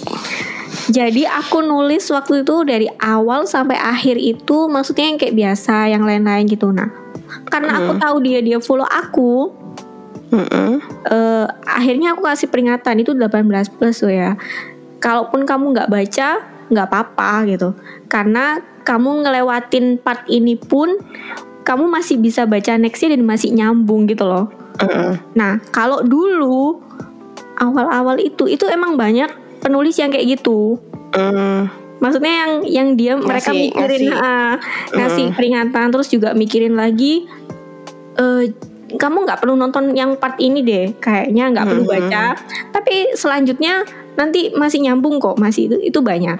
Jadi 0.88 1.24
aku 1.24 1.64
nulis 1.64 2.08
waktu 2.12 2.44
itu 2.44 2.56
dari 2.64 2.88
awal 3.00 3.48
sampai 3.48 3.76
akhir 3.76 4.20
itu 4.20 4.68
maksudnya 4.68 5.08
yang 5.08 5.18
kayak 5.20 5.36
biasa, 5.36 5.76
yang 5.88 6.02
lain-lain 6.04 6.44
gitu. 6.44 6.68
Nah, 6.72 6.92
karena 7.48 7.80
aku 7.80 7.96
tahu 7.96 8.16
dia 8.20 8.44
dia 8.44 8.58
follow 8.60 8.84
aku, 8.84 9.48
Mhm. 10.34 10.72
eh, 11.08 11.46
akhirnya 11.64 12.12
aku 12.12 12.26
kasih 12.26 12.48
peringatan 12.50 13.00
itu 13.00 13.14
18 13.14 13.70
plus 13.70 14.02
loh 14.02 14.12
ya. 14.12 14.32
Kalaupun 14.98 15.46
kamu 15.46 15.72
nggak 15.72 15.90
baca, 15.92 16.28
nggak 16.68 16.86
apa-apa 16.90 17.30
gitu. 17.48 17.72
Karena 18.10 18.60
kamu 18.84 19.24
ngelewatin 19.24 20.02
part 20.02 20.28
ini 20.28 20.58
pun 20.58 21.00
kamu 21.64 21.88
masih 21.88 22.20
bisa 22.20 22.44
baca 22.44 22.76
nextnya 22.76 23.16
dan 23.16 23.24
masih 23.24 23.50
nyambung 23.50 24.04
gitu 24.04 24.24
loh. 24.24 24.52
Mhm. 24.78 25.34
Nah, 25.34 25.58
kalau 25.72 26.04
dulu 26.04 26.78
awal-awal 27.56 28.20
itu 28.20 28.44
itu 28.44 28.68
emang 28.68 28.94
banyak 28.94 29.30
penulis 29.58 29.96
yang 29.96 30.12
kayak 30.12 30.38
gitu. 30.38 30.76
Mhm. 31.16 31.82
Maksudnya 32.02 32.32
yang 32.44 32.52
yang 32.68 32.88
dia 32.94 33.12
mereka 33.16 33.48
Ngasih- 33.48 33.72
mikirin 33.72 34.02
ngasih. 34.12 34.20
ah, 34.20 34.54
ngasih 34.92 35.26
peringatan 35.32 35.86
terus 35.88 36.08
juga 36.12 36.36
mikirin 36.36 36.76
lagi 36.76 37.24
eh 38.14 38.44
kamu 38.94 39.26
nggak 39.26 39.40
perlu 39.42 39.58
nonton 39.58 39.90
yang 39.96 40.14
part 40.14 40.38
ini 40.38 40.62
deh 40.62 40.94
kayaknya 41.00 41.50
nggak 41.50 41.66
perlu 41.66 41.82
baca 41.82 42.38
tapi 42.70 43.10
selanjutnya 43.16 43.82
nanti 44.14 44.54
masih 44.54 44.86
nyambung 44.86 45.18
kok 45.18 45.34
masih 45.34 45.66
itu 45.66 45.76
itu 45.82 45.98
banyak 45.98 46.38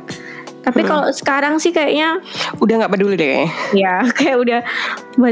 tapi 0.64 0.80
Mhm. 0.83 0.88
kalau 0.88 1.06
sekarang 1.12 1.54
sih 1.61 1.71
kayaknya 1.71 2.18
Udah 2.59 2.80
nggak 2.80 2.92
peduli 2.92 3.14
deh. 3.14 3.44
ya 3.76 4.00
kayak 4.16 4.37
udah 4.40 4.61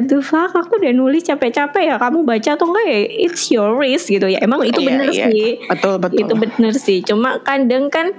the 0.04 0.20
fuck 0.20 0.52
aku 0.52 0.76
udah 0.76 0.92
nulis 0.92 1.24
capek-capek 1.24 1.88
ya 1.88 1.96
kamu 1.96 2.22
baca 2.22 2.50
atau 2.52 2.68
enggak 2.68 2.86
ya 2.86 3.00
it's 3.24 3.48
your 3.48 3.72
risk 3.74 4.08
gitu 4.08 4.28
ya 4.28 4.38
emang 4.38 4.62
itu 4.62 4.78
Iya, 4.78 4.88
bener 4.88 5.08
iya. 5.10 5.26
sih 5.32 5.48
Betul 5.66 5.94
betul. 5.98 6.18
itu 6.20 6.32
bener 6.36 6.72
sih 6.76 6.98
cuma 7.00 7.40
kadang 7.40 7.88
kan 7.88 8.12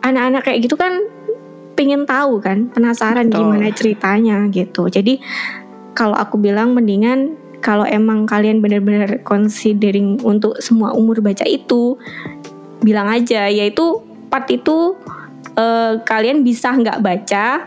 anak-anak 0.00 0.44
kayak 0.44 0.62
gitu 0.62 0.76
kan 0.76 1.00
pengen 1.74 2.04
tahu 2.04 2.38
kan 2.38 2.68
penasaran 2.70 3.28
Betul. 3.28 3.40
gimana 3.42 3.68
ceritanya 3.72 4.46
gitu 4.48 4.88
jadi 4.88 5.20
kalau 5.92 6.14
aku 6.14 6.36
bilang 6.36 6.72
mendingan 6.72 7.34
kalau 7.60 7.82
emang 7.82 8.28
kalian 8.28 8.60
benar-benar 8.60 9.24
considering 9.24 10.20
untuk 10.22 10.60
semua 10.60 10.92
umur 10.92 11.18
baca 11.18 11.42
itu 11.42 11.96
bilang 12.78 13.08
aja 13.08 13.48
yaitu 13.48 14.00
part 14.28 14.46
itu 14.46 14.94
eh, 15.56 15.92
kalian 16.04 16.44
bisa 16.44 16.72
nggak 16.72 17.00
baca 17.02 17.64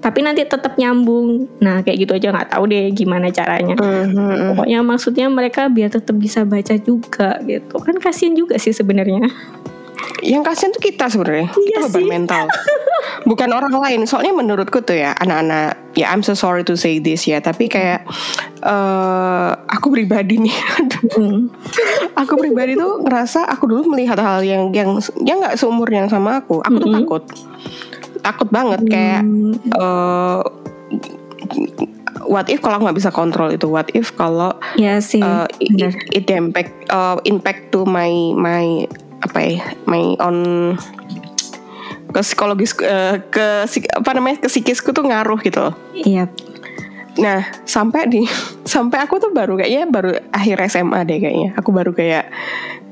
tapi 0.00 0.24
nanti 0.24 0.46
tetap 0.48 0.80
nyambung. 0.80 1.44
Nah 1.60 1.84
kayak 1.84 2.08
gitu 2.08 2.12
aja 2.16 2.32
nggak 2.32 2.56
tahu 2.56 2.64
deh 2.72 2.88
gimana 2.96 3.28
caranya. 3.28 3.76
Mhm. 3.76 4.56
pokoknya 4.56 4.80
maksudnya 4.80 5.26
mereka 5.28 5.68
biar 5.68 5.92
tetap 5.92 6.16
bisa 6.16 6.48
baca 6.48 6.74
juga 6.80 7.36
gitu. 7.44 7.76
Kan 7.76 8.00
kasian 8.00 8.32
juga 8.32 8.56
sih 8.56 8.72
sebenarnya 8.72 9.28
Yang 10.20 10.42
kasihan 10.52 10.70
tuh 10.70 10.82
kita 10.84 11.04
sebenarnya. 11.08 11.48
Iya 11.48 11.78
kita 11.80 11.88
beban 11.88 12.00
sih. 12.02 12.08
mental. 12.08 12.44
Bukan 13.30 13.48
orang 13.50 13.72
lain. 13.72 14.00
Soalnya 14.04 14.36
menurutku 14.36 14.80
tuh 14.80 14.96
ya 14.96 15.16
anak-anak 15.16 15.76
ya 15.96 16.12
I'm 16.12 16.20
so 16.20 16.36
sorry 16.36 16.60
to 16.68 16.76
say 16.76 17.00
this 17.00 17.24
ya, 17.24 17.40
tapi 17.40 17.66
kayak 17.66 18.04
eh 18.60 19.50
aku 19.68 19.88
pribadi 19.90 20.36
nih. 20.40 20.56
Hmm. 21.10 21.50
aku 22.14 22.38
pribadi 22.38 22.76
tuh 22.76 23.02
ngerasa 23.02 23.48
aku 23.48 23.66
dulu 23.66 23.96
melihat 23.96 24.20
hal 24.20 24.44
yang 24.44 24.70
yang 24.70 25.00
yang 25.24 25.40
nggak 25.42 25.56
seumur 25.56 25.88
yang 25.88 26.06
sama 26.06 26.38
aku. 26.38 26.60
Aku 26.62 26.76
tuh 26.76 26.86
Mm-mm. 26.86 26.96
takut. 27.02 27.22
Takut 28.20 28.48
banget 28.52 28.80
kayak 28.86 29.24
Hmm. 29.24 29.56
eh 29.56 30.40
what 32.26 32.46
if 32.46 32.60
kalau 32.60 32.78
aku 32.78 32.84
nggak 32.86 32.98
bisa 33.00 33.10
kontrol 33.10 33.50
itu 33.50 33.66
what 33.66 33.88
if 33.90 34.12
kalau 34.14 34.54
ya 34.76 35.02
sih 35.02 35.18
uh, 35.18 35.48
it, 35.58 35.72
benar. 35.74 35.92
it 36.14 36.26
impact 36.30 36.72
uh, 36.92 37.16
impact 37.24 37.72
to 37.72 37.82
my 37.82 38.10
my 38.36 38.86
apa 39.20 39.38
ya 39.38 39.60
my 39.84 40.16
on 40.18 40.36
ke 42.10 42.20
psikologis 42.20 42.74
uh, 42.80 43.22
ke 43.22 43.64
psik- 43.64 43.92
apa 43.92 44.10
namanya 44.12 44.42
ke 44.42 44.48
psikisku 44.48 44.90
tuh 44.90 45.06
ngaruh 45.06 45.38
gitu. 45.40 45.62
Loh. 45.62 45.74
iya. 45.94 46.26
Nah 47.16 47.42
sampai 47.62 48.10
di 48.10 48.26
sampai 48.66 48.98
aku 49.02 49.18
tuh 49.18 49.30
baru 49.30 49.54
kayaknya 49.54 49.86
baru 49.86 50.10
akhir 50.30 50.58
SMA 50.66 51.06
deh 51.06 51.18
kayaknya. 51.18 51.54
Aku 51.54 51.70
baru 51.70 51.94
kayak 51.94 52.26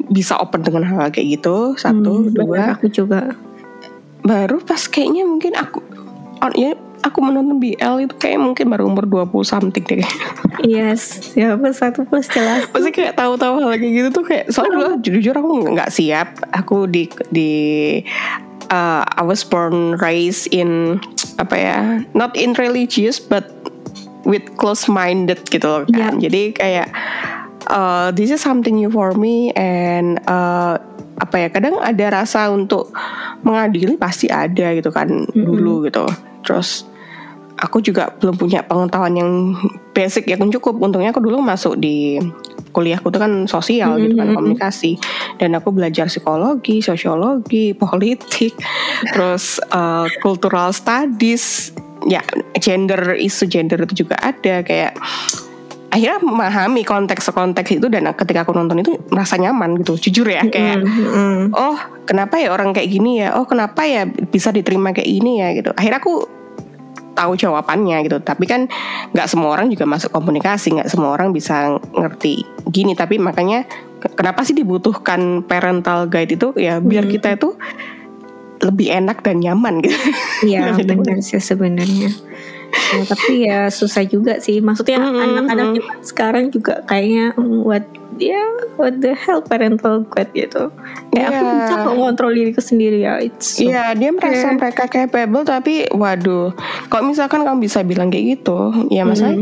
bisa 0.08 0.38
open 0.38 0.62
dengan 0.62 0.86
hal 0.86 1.10
kayak 1.10 1.40
gitu. 1.40 1.74
Satu 1.74 2.22
Hmm, 2.22 2.30
dua. 2.30 2.78
aku 2.78 2.86
juga. 2.88 3.34
Baru 4.22 4.62
pas 4.62 4.86
kayaknya 4.86 5.26
mungkin 5.26 5.58
aku 5.58 5.82
on 6.38 6.52
ya 6.54 6.78
aku 7.04 7.18
menonton 7.20 7.60
BL 7.60 8.08
itu 8.08 8.14
kayak 8.16 8.40
mungkin 8.40 8.70
baru 8.70 8.88
umur 8.88 9.06
20 9.06 9.30
something 9.44 9.84
deh 9.86 10.02
yes 10.64 11.34
ya 11.38 11.54
plus 11.54 11.78
satu 11.78 12.02
plus 12.08 12.26
jelas 12.30 12.66
Pasti 12.78 12.90
kayak 12.94 13.18
tahu-tahu 13.18 13.58
hal 13.58 13.74
kayak 13.74 13.92
gitu 13.92 14.08
tuh 14.14 14.24
kayak 14.24 14.44
soalnya 14.54 14.72
dulu 14.74 14.88
jujur 15.02 15.34
aku 15.34 15.52
nggak 15.74 15.90
siap. 15.90 16.28
Aku 16.54 16.86
di 16.86 17.10
di 17.34 17.50
uh, 18.70 19.02
I 19.02 19.22
was 19.26 19.42
born 19.42 19.98
raised 19.98 20.50
in 20.54 21.02
apa 21.42 21.54
ya, 21.58 21.78
not 22.14 22.34
in 22.38 22.54
religious 22.54 23.18
but 23.18 23.50
with 24.22 24.46
close 24.58 24.86
minded 24.86 25.42
gitu 25.50 25.66
loh 25.66 25.82
kan. 25.90 26.22
Jadi 26.22 26.54
kayak 26.54 26.88
uh, 27.68 28.14
this 28.14 28.30
is 28.30 28.38
something 28.38 28.78
new 28.78 28.94
for 28.94 29.14
me 29.18 29.50
and 29.58 30.22
uh, 30.30 30.78
apa 31.18 31.34
ya 31.34 31.48
kadang 31.50 31.76
ada 31.82 32.22
rasa 32.22 32.46
untuk 32.54 32.94
mengadili 33.42 33.98
pasti 33.98 34.30
ada 34.30 34.70
gitu 34.74 34.88
kan 34.94 35.26
dulu 35.34 35.86
gitu. 35.86 36.06
Terus 36.46 36.87
aku 37.58 37.82
juga 37.82 38.14
belum 38.22 38.38
punya 38.38 38.62
pengetahuan 38.62 39.14
yang 39.18 39.30
basic 39.92 40.30
yang 40.30 40.46
cukup. 40.48 40.78
Untungnya 40.78 41.10
aku 41.10 41.20
dulu 41.20 41.42
masuk 41.42 41.76
di 41.76 42.22
kuliahku 42.70 43.10
tuh 43.10 43.20
kan 43.20 43.32
sosial 43.50 43.98
gitu 43.98 44.14
kan 44.14 44.32
komunikasi. 44.32 44.94
Dan 45.36 45.58
aku 45.58 45.74
belajar 45.74 46.06
psikologi, 46.06 46.78
sosiologi, 46.78 47.74
politik, 47.74 48.54
terus 49.12 49.58
uh, 49.74 50.06
cultural 50.22 50.70
studies, 50.70 51.74
ya 52.06 52.22
gender 52.62 53.18
isu 53.18 53.50
gender 53.50 53.82
itu 53.82 54.06
juga 54.06 54.14
ada 54.22 54.62
kayak 54.62 54.94
akhirnya 55.88 56.20
memahami 56.20 56.84
konteks-konteks 56.84 57.80
itu 57.80 57.88
dan 57.88 58.12
ketika 58.12 58.44
aku 58.44 58.52
nonton 58.52 58.84
itu 58.84 58.92
merasa 59.08 59.40
nyaman 59.40 59.80
gitu 59.80 59.96
jujur 59.96 60.28
ya 60.28 60.44
kayak 60.44 60.84
Hmm, 60.84 61.48
oh 61.56 61.76
kenapa 62.04 62.36
ya 62.36 62.52
orang 62.52 62.76
kayak 62.76 62.92
gini 62.92 63.24
ya? 63.24 63.34
Oh 63.40 63.48
kenapa 63.48 63.88
ya 63.88 64.04
bisa 64.04 64.52
diterima 64.52 64.92
kayak 64.92 65.08
gini 65.08 65.40
ya? 65.40 65.48
Gitu. 65.56 65.72
Akhirnya 65.72 65.98
aku 65.98 66.37
tahu 67.18 67.34
jawabannya 67.34 68.06
gitu. 68.06 68.22
Tapi 68.22 68.46
kan 68.46 68.70
nggak 69.10 69.26
semua 69.26 69.58
orang 69.58 69.66
juga 69.74 69.84
masuk 69.90 70.14
komunikasi 70.14 70.78
nggak 70.78 70.88
semua 70.88 71.18
orang 71.18 71.34
bisa 71.34 71.74
ngerti 71.92 72.46
gini. 72.70 72.94
Tapi 72.94 73.18
makanya 73.18 73.66
ke- 73.98 74.14
kenapa 74.14 74.46
sih 74.46 74.54
dibutuhkan 74.54 75.42
parental 75.42 76.06
guide 76.06 76.38
itu? 76.38 76.54
Ya 76.54 76.78
biar 76.78 77.10
kita 77.10 77.34
itu 77.34 77.58
lebih 78.62 78.90
enak 78.90 79.22
dan 79.26 79.42
nyaman 79.42 79.82
gitu. 79.82 79.98
Iya 80.46 80.70
Lebih 80.78 81.02
benar 81.02 81.18
sih 81.22 81.42
sebenarnya. 81.42 82.10
Ya, 82.68 83.02
tapi 83.08 83.48
ya 83.48 83.58
susah 83.72 84.04
juga 84.04 84.38
sih. 84.44 84.60
Maksudnya 84.60 85.00
mm, 85.00 85.24
anak-anak 85.24 85.68
mm. 85.72 85.74
juga 85.80 85.92
sekarang 86.04 86.44
juga 86.52 86.74
kayaknya 86.84 87.32
mm, 87.34 87.62
ya 88.20 88.42
what 88.74 88.98
the 88.98 89.14
hell 89.14 89.40
parental 89.40 90.02
guide 90.04 90.30
gitu. 90.32 90.68
Kayak 91.08 91.26
aku 91.28 91.40
Iya. 91.40 91.52
bisa 91.56 91.74
kok 91.78 91.94
ngontrol 91.94 92.30
diriku 92.30 92.60
sendiri 92.60 92.98
ya. 93.00 93.18
It's 93.18 93.56
so- 93.56 93.64
Iya 93.64 93.92
dia 93.92 94.10
merasa 94.10 94.46
Iya. 94.46 94.54
mereka 94.54 94.84
capable 94.86 95.42
tapi 95.42 95.74
waduh 95.88 96.50
kalau 96.86 97.04
misalkan 97.06 97.42
kamu 97.42 97.58
bisa 97.60 97.80
bilang 97.80 98.08
kayak 98.08 98.36
gitu 98.36 98.58
ya 98.88 99.02
masa 99.02 99.32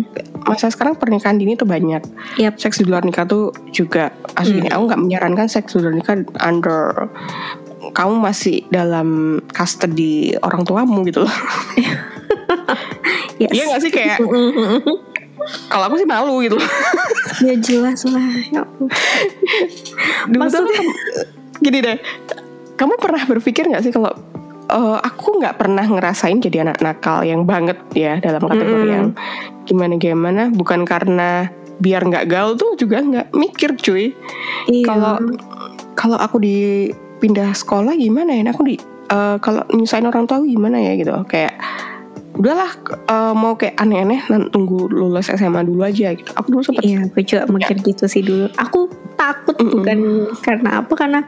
masa 0.42 0.68
sekarang 0.68 0.95
pernikahan 0.95 1.35
dini 1.35 1.54
tuh 1.54 1.64
banyak 1.64 2.00
Yap. 2.37 2.54
seks 2.56 2.78
di 2.78 2.87
luar 2.87 3.02
nikah 3.02 3.25
tuh 3.25 3.50
juga 3.71 4.09
aslinya 4.35 4.71
aku 4.71 4.83
nggak 4.87 5.02
menyarankan 5.02 5.47
seks 5.47 5.73
di 5.73 5.80
luar 5.80 5.95
nikah 5.95 6.14
under 6.38 7.11
kamu 7.88 8.21
masih 8.21 8.62
dalam 8.68 9.09
custody 9.49 10.35
orang 10.38 10.62
tuamu 10.62 11.02
gitu 11.02 11.23
loh 11.23 11.35
Yes. 13.37 13.52
iya 13.52 13.62
nggak 13.66 13.80
sih 13.80 13.90
kayak 13.90 14.16
Mm, 14.18 14.30
mm, 14.30 14.50
mm, 14.50 14.68
mm. 14.80 14.97
kalau 15.68 15.85
aku 15.87 15.97
sih 15.97 16.09
malu 16.09 16.40
gitu 16.40 16.56
ya 17.40 17.55
jelas 17.57 18.05
lah. 18.05 18.28
Ya 18.49 18.62
Maksudnya- 20.31 20.87
gini 21.57 21.78
deh 21.81 21.99
kamu 22.76 23.00
pernah 23.00 23.25
berpikir 23.25 23.64
nggak 23.64 23.81
sih 23.81 23.90
kalau 23.90 24.12
eh, 24.66 24.99
aku 25.00 25.40
nggak 25.40 25.57
pernah 25.57 25.83
ngerasain 25.83 26.37
jadi 26.38 26.69
anak 26.69 26.85
nakal 26.85 27.25
yang 27.25 27.49
banget 27.49 27.81
ya 27.93 28.21
dalam 28.21 28.45
kategori 28.45 28.76
Mm-mm. 28.76 28.93
yang 28.93 29.07
gimana 29.64 29.95
gimana 29.97 30.43
bukan 30.50 30.85
karena 30.85 31.49
biar 31.76 32.05
nggak 32.05 32.28
gaul 32.28 32.52
tuh 32.55 32.76
juga 32.76 33.00
nggak 33.00 33.33
mikir 33.33 33.76
cuy 33.76 34.12
Iya. 34.69 34.85
kalau 34.85 35.14
kalau 35.95 36.16
aku 36.16 36.37
dipindah 36.38 37.52
sekolah 37.52 37.97
gimana 37.97 38.33
ya 38.33 38.45
aku 38.47 38.62
di 38.64 38.76
eh, 39.07 39.37
kalau 39.40 39.64
nyusahin 39.71 40.05
orang 40.05 40.28
tua 40.28 40.45
gimana 40.45 40.76
ya 40.76 40.93
gitu 40.95 41.16
kayak 41.25 41.57
udahlah 42.37 42.71
eh, 43.02 43.33
mau 43.33 43.52
kayak 43.52 43.76
aneh-aneh 43.76 44.21
nanti 44.26 44.49
tunggu 44.49 44.87
lulus 44.87 45.28
SMA 45.28 45.61
dulu 45.62 45.83
aja 45.83 46.12
gitu 46.12 46.28
aku 46.31 46.49
dulu 46.50 46.62
sempet 46.62 46.83
Iya, 46.83 46.99
aku 47.05 47.19
juga 47.21 47.43
mikir 47.47 47.76
gitu 47.83 48.05
sih 48.07 48.21
dulu. 48.21 48.47
Aku 48.55 48.87
takut 49.14 49.57
Mm-mm. 49.57 49.73
bukan 49.73 49.99
karena 50.40 50.71
apa 50.78 50.93
karena 50.93 51.21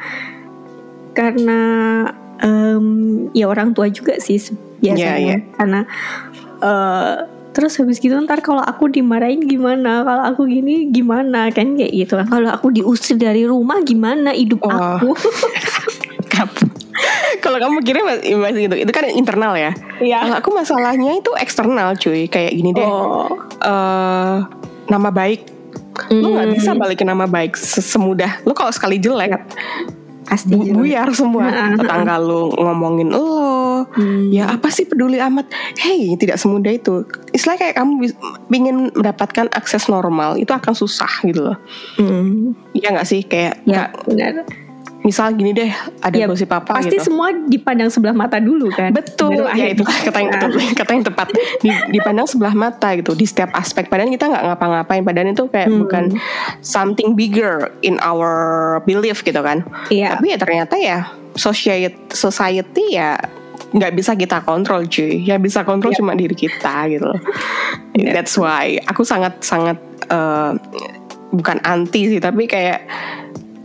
karena 1.13 1.61
em, 2.39 2.87
ya 3.33 3.47
orang 3.47 3.73
tua 3.73 3.89
juga 3.89 4.15
sih 4.17 4.39
biasanya 4.79 5.17
Iya, 5.17 5.35
iya. 5.35 5.37
karena 5.53 5.81
eh, 6.61 7.15
terus 7.51 7.75
habis 7.75 7.99
gitu 7.99 8.15
ntar 8.21 8.39
kalau 8.39 8.63
aku 8.63 8.87
dimarahin 8.87 9.43
gimana 9.43 10.05
kalau 10.05 10.23
aku 10.25 10.47
gini 10.47 10.87
gimana 10.89 11.51
kan 11.51 11.75
kayak 11.75 11.91
gitu 11.91 12.15
kan 12.15 12.29
kalau 12.29 12.49
aku 12.49 12.71
diusir 12.71 13.17
dari 13.17 13.43
rumah 13.43 13.83
gimana 13.83 14.31
hidup 14.31 14.63
Oh. 14.63 14.71
aku 14.71 15.11
Kap- 16.33 16.63
kalau 17.45 17.59
kamu 17.59 17.79
kira 17.81 18.01
masih, 18.03 18.35
gitu. 18.65 18.75
Itu 18.77 18.91
kan 18.91 19.05
internal 19.09 19.55
ya? 19.55 19.73
Iya. 19.99 20.19
kalau 20.23 20.37
aku 20.37 20.51
masalahnya 20.53 21.15
itu 21.15 21.31
eksternal 21.35 21.95
cuy. 21.95 22.27
Kayak 22.27 22.53
gini 22.53 22.71
deh. 22.73 22.83
Oh. 22.83 23.29
Eh 23.59 24.37
nama 24.87 25.09
baik. 25.09 25.45
Lu 26.09 26.31
nggak 26.31 26.47
Hmm. 26.47 26.55
bisa 26.55 26.71
balikin 26.73 27.07
nama 27.07 27.25
baik 27.25 27.55
se- 27.55 27.83
semudah. 27.83 28.39
Lu 28.43 28.53
kalau 28.53 28.71
sekali 28.71 28.97
jelek 28.97 29.35
pasti 30.25 30.53
bu- 30.53 30.69
buyar 30.75 31.09
semua. 31.11 31.49
Tetangga 31.81 32.17
lu 32.17 32.53
ngomongin 32.53 33.09
lo. 33.09 33.59
Hmm. 33.89 34.29
ya 34.29 34.51
apa 34.51 34.69
sih 34.69 34.85
peduli 34.85 35.19
amat? 35.19 35.49
Hey 35.75 36.13
tidak 36.15 36.37
semudah 36.37 36.71
itu. 36.71 37.03
Istilah 37.31 37.57
kayak 37.57 37.75
kamu 37.75 38.11
ingin 38.49 38.77
mendapatkan 38.93 39.47
akses 39.51 39.87
normal 39.87 40.35
itu 40.35 40.51
akan 40.51 40.73
susah 40.73 41.11
gitu 41.23 41.43
loh. 41.45 41.57
Hmm. 41.95 42.55
iya 42.73 42.91
nggak 42.91 43.07
sih? 43.07 43.23
Kayak 43.23 43.63
ya 43.65 43.87
nggak- 43.87 43.93
benar 44.05 44.35
misal 45.09 45.33
gini 45.33 45.57
deh 45.57 45.73
ada 46.05 46.13
Ya, 46.13 46.29
gosip 46.29 46.53
apa 46.53 46.77
pasti 46.77 47.01
gitu 47.01 47.09
semua 47.09 47.33
dipandang 47.33 47.89
sebelah 47.89 48.13
mata 48.13 48.37
dulu 48.37 48.69
kan 48.69 48.93
Betul, 48.93 49.41
Baru 49.41 49.57
ya 49.57 49.73
itu 49.73 49.81
kata 49.81 50.19
yang 50.21 50.31
tepat, 50.31 50.51
kata 50.85 50.91
yang 50.93 51.05
tepat. 51.09 51.27
Di, 51.59 51.71
dipandang 51.89 52.29
sebelah 52.29 52.53
mata 52.53 52.93
gitu 52.93 53.17
di 53.17 53.25
setiap 53.25 53.49
aspek. 53.55 53.89
Padahal 53.89 54.11
kita 54.11 54.29
nggak 54.29 54.45
ngapa-ngapain. 54.45 55.01
Padahal 55.01 55.33
itu 55.33 55.49
kayak 55.49 55.69
Hmm. 55.73 55.81
bukan 55.81 56.05
something 56.61 57.17
bigger 57.17 57.73
in 57.81 57.97
our 58.03 58.29
belief 58.85 59.23
gitu 59.23 59.41
kan. 59.41 59.65
Iya. 59.89 60.19
Tapi 60.21 60.27
ya 60.35 60.37
ternyata 60.37 60.75
ya 60.77 60.99
society, 61.35 61.97
society 62.11 62.99
ya 62.99 63.17
nggak 63.71 63.93
bisa 63.95 64.13
kita 64.13 64.43
kontrol 64.43 64.85
cuy. 64.85 65.25
Yang 65.25 65.41
bisa 65.49 65.61
kontrol 65.63 65.95
Iya. 65.95 65.99
cuma 66.03 66.13
diri 66.13 66.35
kita 66.35 66.85
gitu. 66.91 67.09
loh. 67.09 67.21
That's 68.15 68.37
why 68.37 68.77
aku 68.85 69.03
sangat 69.03 69.41
sangat 69.41 69.79
eh, 70.09 70.53
bukan 71.29 71.61
anti 71.63 72.09
sih, 72.09 72.21
tapi 72.21 72.49
kayak 72.49 72.81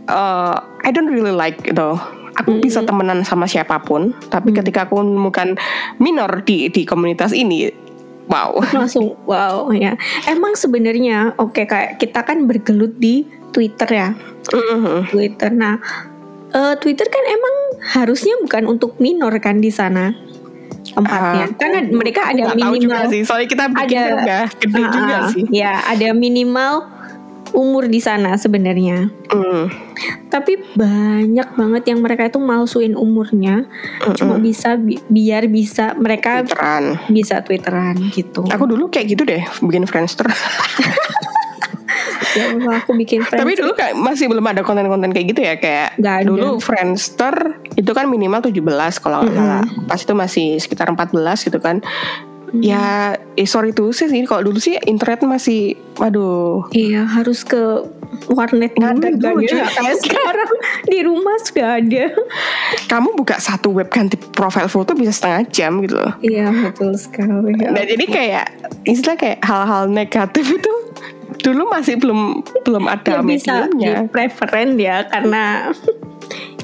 eh, 0.06 0.54
I 0.82 0.90
don't 0.90 1.08
really 1.08 1.32
like 1.32 1.60
gitu. 1.60 1.96
Aku 2.34 2.58
bisa 2.58 2.82
temenan 2.82 3.22
sama 3.22 3.46
siapa 3.46 3.78
pun, 3.78 4.10
tapi 4.26 4.50
ketika 4.50 4.84
aku 4.84 4.98
menemukan 4.98 5.54
minor 5.96 6.42
di 6.42 6.66
di 6.66 6.82
komunitas 6.82 7.30
ini, 7.30 7.70
wow. 8.26 8.58
langsung 8.74 9.14
wow 9.22 9.70
ya 9.70 9.94
emang 10.26 10.52
sebenarnya 10.52 11.30
oke 11.36 11.62
kayak 11.62 11.96
kita 11.96 12.20
kan 12.22 12.42
bergelut 12.44 12.96
di 12.96 13.22
Twitter 13.50 13.86
ya 13.88 14.08
Mhm. 14.50 15.08
Twitter 15.08 15.50
nah 15.50 15.78
eh, 16.50 16.74
Twitter 16.76 17.06
kan 17.06 17.24
emang 17.24 17.54
harusnya 17.94 18.34
bukan 18.38 18.66
untuk 18.66 18.98
minor 18.98 19.30
kan 19.38 19.56
di 19.56 19.70
sana 19.70 20.10
tempatnya 20.86 21.48
Ah, 21.48 21.56
karena 21.56 21.78
mereka 21.88 22.28
ada 22.28 22.44
Nggak 22.44 22.58
tahu 22.60 22.74
juga 22.74 22.76
minimal 22.76 23.02
sih, 23.08 23.20
soalnya 23.22 23.48
kita 23.48 23.64
bikin 23.68 23.82
ada- 23.96 24.10
juga 24.10 24.38
gede 24.58 24.74
Ah, 24.76 24.90
juga 24.90 25.14
ah, 25.14 25.22
sih. 25.30 25.44
ya 25.48 25.72
ada 25.86 26.08
minimal 26.12 26.72
umur 27.54 27.86
di 27.86 27.98
sana 27.98 28.34
sebenarnya 28.34 29.08
Mm. 29.26 29.66
tapi 30.28 30.58
banyak 30.74 31.48
banget 31.52 31.82
yang 31.86 31.98
mereka 31.98 32.26
itu 32.26 32.36
malsuin 32.36 32.92
umurnya 32.92 33.64
cuma 34.12 34.36
bisa 34.36 34.74
bi- 34.74 34.98
biar 35.04 35.46
bisa 35.46 35.94
mereka 35.94 36.42
Twitteran. 36.42 36.84
bisa 37.08 37.38
twitteran 37.40 37.94
gitu 38.10 38.42
Aku 38.48 38.64
dulu 38.64 38.86
kayak 38.88 39.06
gitu 39.08 39.22
deh, 39.22 39.42
bikin 39.60 39.86
Friendster. 39.86 40.26
ya 42.34 42.50
Allah, 42.50 42.82
aku 42.82 42.94
bikin 42.94 43.22
friends 43.22 43.38
Tapi 43.40 43.54
dulu 43.54 43.72
kayak 43.72 43.94
masih 43.94 44.26
belum 44.26 44.42
ada 44.44 44.60
konten-konten 44.60 45.10
kayak 45.10 45.26
gitu 45.28 45.40
ya, 45.40 45.54
kayak 45.54 45.94
Nggak 45.96 46.16
ada. 46.16 46.26
dulu 46.26 46.48
Friendster 46.58 47.34
itu 47.72 47.90
kan 47.90 48.06
minimal 48.06 48.42
17 48.42 48.58
kalau 48.98 49.22
nggak 49.22 49.34
salah. 49.36 49.62
Pas 49.84 50.00
itu 50.00 50.12
masih 50.12 50.46
sekitar 50.58 50.90
14 50.90 51.14
gitu 51.40 51.58
kan. 51.58 51.78
Ya, 52.62 53.18
eh, 53.34 53.48
sorry 53.48 53.74
tuh 53.74 53.90
sih, 53.90 54.06
kalau 54.28 54.46
dulu 54.46 54.62
sih 54.62 54.78
internet 54.86 55.26
masih, 55.26 55.74
waduh, 55.98 56.66
Iya 56.70 57.02
harus 57.02 57.42
ke 57.42 57.82
warnet 58.30 58.72
dulu, 58.78 59.18
dulu, 59.18 59.42
kan 59.42 59.42
ya. 59.42 59.66
Sekarang 59.98 60.52
di 60.86 60.98
rumah 61.02 61.34
sudah 61.42 61.68
ada. 61.82 62.04
kamu 62.90 63.08
buka 63.18 63.36
satu 63.42 63.74
web 63.74 63.90
ganti 63.90 64.14
profile 64.16 64.70
foto 64.70 64.94
bisa 64.94 65.10
setengah 65.10 65.42
jam 65.50 65.82
gitu 65.82 65.98
loh. 65.98 66.14
Iya 66.22 66.50
betul 66.50 66.94
sekali. 66.94 67.58
Nah 67.58 67.84
jadi 67.84 68.04
kayak 68.06 68.46
istilah 68.86 69.16
kayak 69.18 69.38
hal-hal 69.42 69.90
negatif 69.90 70.46
itu 70.46 70.72
dulu 71.42 71.68
masih 71.68 71.98
belum 72.00 72.40
belum 72.64 72.84
ada 72.88 73.20
ya 73.20 73.20
bisa 73.20 73.54
mediumnya. 73.68 74.06
di 74.06 74.08
preferen 74.08 74.68
ya 74.80 75.04
karena 75.10 75.74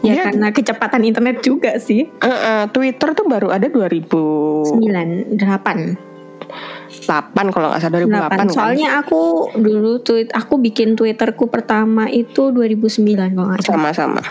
ya 0.01 0.13
Iya. 0.13 0.23
karena 0.29 0.49
kecepatan 0.51 1.03
internet 1.05 1.37
juga 1.41 1.77
sih. 1.77 2.09
Eh, 2.09 2.27
eh, 2.27 2.65
Twitter 2.69 3.13
tuh 3.13 3.27
baru 3.27 3.49
ada 3.49 3.67
2008 3.67 4.73
9 4.73 5.97
8 7.01 7.51
kalau 7.51 7.71
nggak 7.71 7.81
salah 7.81 7.95
2008 8.01 8.39
kan. 8.39 8.47
Soalnya 8.51 8.89
aku 8.99 9.51
dulu 9.55 10.01
tweet 10.01 10.31
aku 10.31 10.59
bikin 10.59 10.95
Twitterku 10.95 11.47
pertama 11.47 12.07
itu 12.07 12.51
2009 12.51 13.35
kalau 13.35 13.49
nggak 13.51 13.63
salah. 13.63 13.93
sama-sama. 13.95 14.23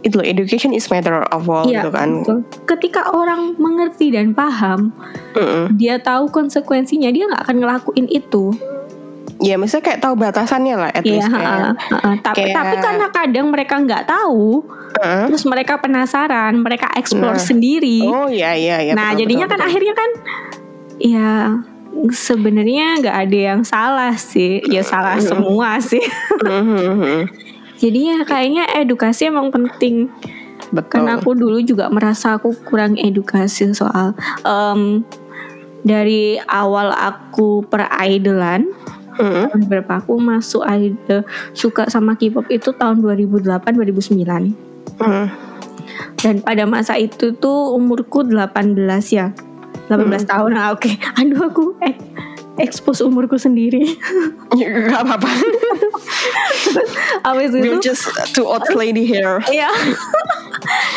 Itu 0.00 0.16
loh, 0.16 0.24
education 0.24 0.72
is 0.72 0.88
matter 0.88 1.20
of 1.28 1.44
all 1.44 1.68
Iya, 1.68 1.84
gitu 1.84 1.90
kan. 1.92 2.08
betul. 2.24 2.38
Ketika 2.64 3.12
orang 3.12 3.52
mengerti 3.60 4.08
dan 4.08 4.32
paham, 4.32 4.96
Mm-mm. 5.36 5.76
dia 5.76 6.00
tahu 6.00 6.32
konsekuensinya, 6.32 7.12
dia 7.12 7.28
nggak 7.28 7.44
akan 7.44 7.56
ngelakuin 7.60 8.06
itu. 8.08 8.48
Ya 9.40 9.56
misalnya 9.56 9.88
kayak 9.88 10.00
tahu 10.00 10.14
batasannya 10.14 10.74
lah 10.76 10.90
at 10.92 11.00
Iya, 11.00 11.12
least 11.16 11.28
kayak. 11.28 11.48
heeh, 11.48 11.72
heeh. 11.72 12.14
tapi 12.20 12.36
kayak- 12.44 12.54
tapi 12.54 12.74
karena 12.76 13.06
kadang 13.08 13.46
mereka 13.48 13.74
nggak 13.80 14.04
tahu, 14.04 14.68
Heeh. 14.94 15.24
terus 15.32 15.44
mereka 15.44 15.80
penasaran, 15.80 16.60
mereka 16.60 16.92
explore 16.92 17.40
Nah. 17.40 17.40
sendiri. 17.40 18.04
Oh 18.04 18.28
iya 18.28 18.52
iya 18.52 18.76
iya. 18.80 18.92
nah, 18.92 19.10
betul, 19.10 19.24
jadinya 19.24 19.46
betul, 19.48 19.50
kan 19.50 19.58
betul. 19.58 19.68
akhirnya 19.72 19.94
kan, 19.96 20.10
ya 21.00 21.30
sebenarnya 22.08 22.86
nggak 23.00 23.16
ada 23.18 23.38
yang 23.48 23.60
salah 23.62 24.12
sih, 24.14 24.60
ya 24.66 24.84
salah 24.84 25.16
semua 25.18 25.80
sih. 25.80 26.04
Mhm. 26.44 27.28
jadinya 27.76 28.20
kayaknya 28.22 28.64
edukasi 28.76 29.26
emang 29.26 29.48
penting. 29.48 30.12
Betul. 30.70 31.00
Karena 31.00 31.16
aku 31.16 31.32
dulu 31.32 31.58
juga 31.60 31.88
merasa 31.88 32.36
aku 32.36 32.52
kurang 32.62 32.94
edukasi 32.94 33.72
soal 33.72 34.12
em, 34.44 35.00
dari 35.80 36.36
awal 36.44 36.92
aku 36.92 37.64
per 37.64 37.88
tahun 39.20 39.60
berapa? 39.66 39.92
Aku 40.00 40.16
masuk 40.16 40.62
idol 40.64 41.22
suka 41.52 41.86
sama 41.86 42.14
K-pop 42.14 42.48
itu 42.48 42.72
tahun 42.72 43.00
2008 43.00 43.76
2009 43.76 44.54
Mhm. 45.00 45.26
dan 46.20 46.34
pada 46.40 46.64
masa 46.64 46.96
itu 46.96 47.32
tuh 47.34 47.72
umurku 47.72 48.24
18 48.24 48.76
ya. 49.10 49.32
18 49.88 50.22
tahun. 50.24 50.54
Ah, 50.54 50.70
oke. 50.70 50.86
Aduh 51.20 51.50
aku 51.50 51.64
eh, 51.80 51.96
expose 52.56 53.00
umurku 53.02 53.36
sendiri. 53.36 53.84
Ya, 54.58 54.66
Gak 54.90 55.06
apa-apa. 55.06 55.30
Abis 57.22 57.54
itu 57.54 57.70
We're 57.70 57.78
just 57.78 58.02
two 58.34 58.42
old 58.44 58.66
lady 58.74 59.06
here. 59.06 59.38
ya 59.48 59.70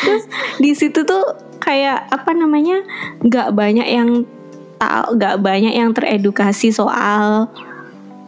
terus 0.04 0.24
di 0.60 0.74
situ 0.76 1.06
tuh 1.06 1.24
kayak 1.62 2.12
apa 2.12 2.36
namanya 2.36 2.84
nggak 3.24 3.56
banyak 3.56 3.88
yang 3.88 4.28
tahu 4.76 5.16
nggak 5.16 5.40
banyak 5.40 5.72
yang 5.72 5.96
teredukasi 5.96 6.74
soal 6.76 7.48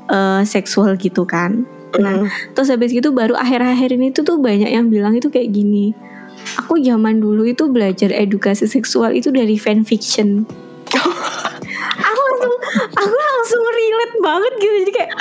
eh, 0.10 0.42
seksual 0.46 0.98
gitu 0.98 1.26
kan. 1.26 1.66
Nah 1.96 2.28
terus 2.54 2.68
habis 2.68 2.92
itu 2.92 3.10
baru 3.16 3.40
akhir-akhir 3.40 3.96
ini 3.96 4.12
tuh 4.12 4.28
tuh 4.28 4.38
banyak 4.38 4.68
yang 4.68 4.92
bilang 4.92 5.16
itu 5.16 5.32
kayak 5.32 5.52
gini 5.56 5.96
aku 6.60 6.78
zaman 6.82 7.20
dulu 7.20 7.48
itu 7.48 7.66
belajar 7.72 8.14
edukasi 8.14 8.70
seksual 8.70 9.12
itu 9.16 9.34
dari 9.34 9.58
fanfiction. 9.58 10.46
Aku 11.96 12.22
langsung 12.22 12.54
aku 12.76 13.16
langsung 13.16 13.62
relate 13.64 14.16
banget 14.20 14.54
gitu. 14.60 14.76
Jadi 14.84 14.92
kayak 14.94 15.12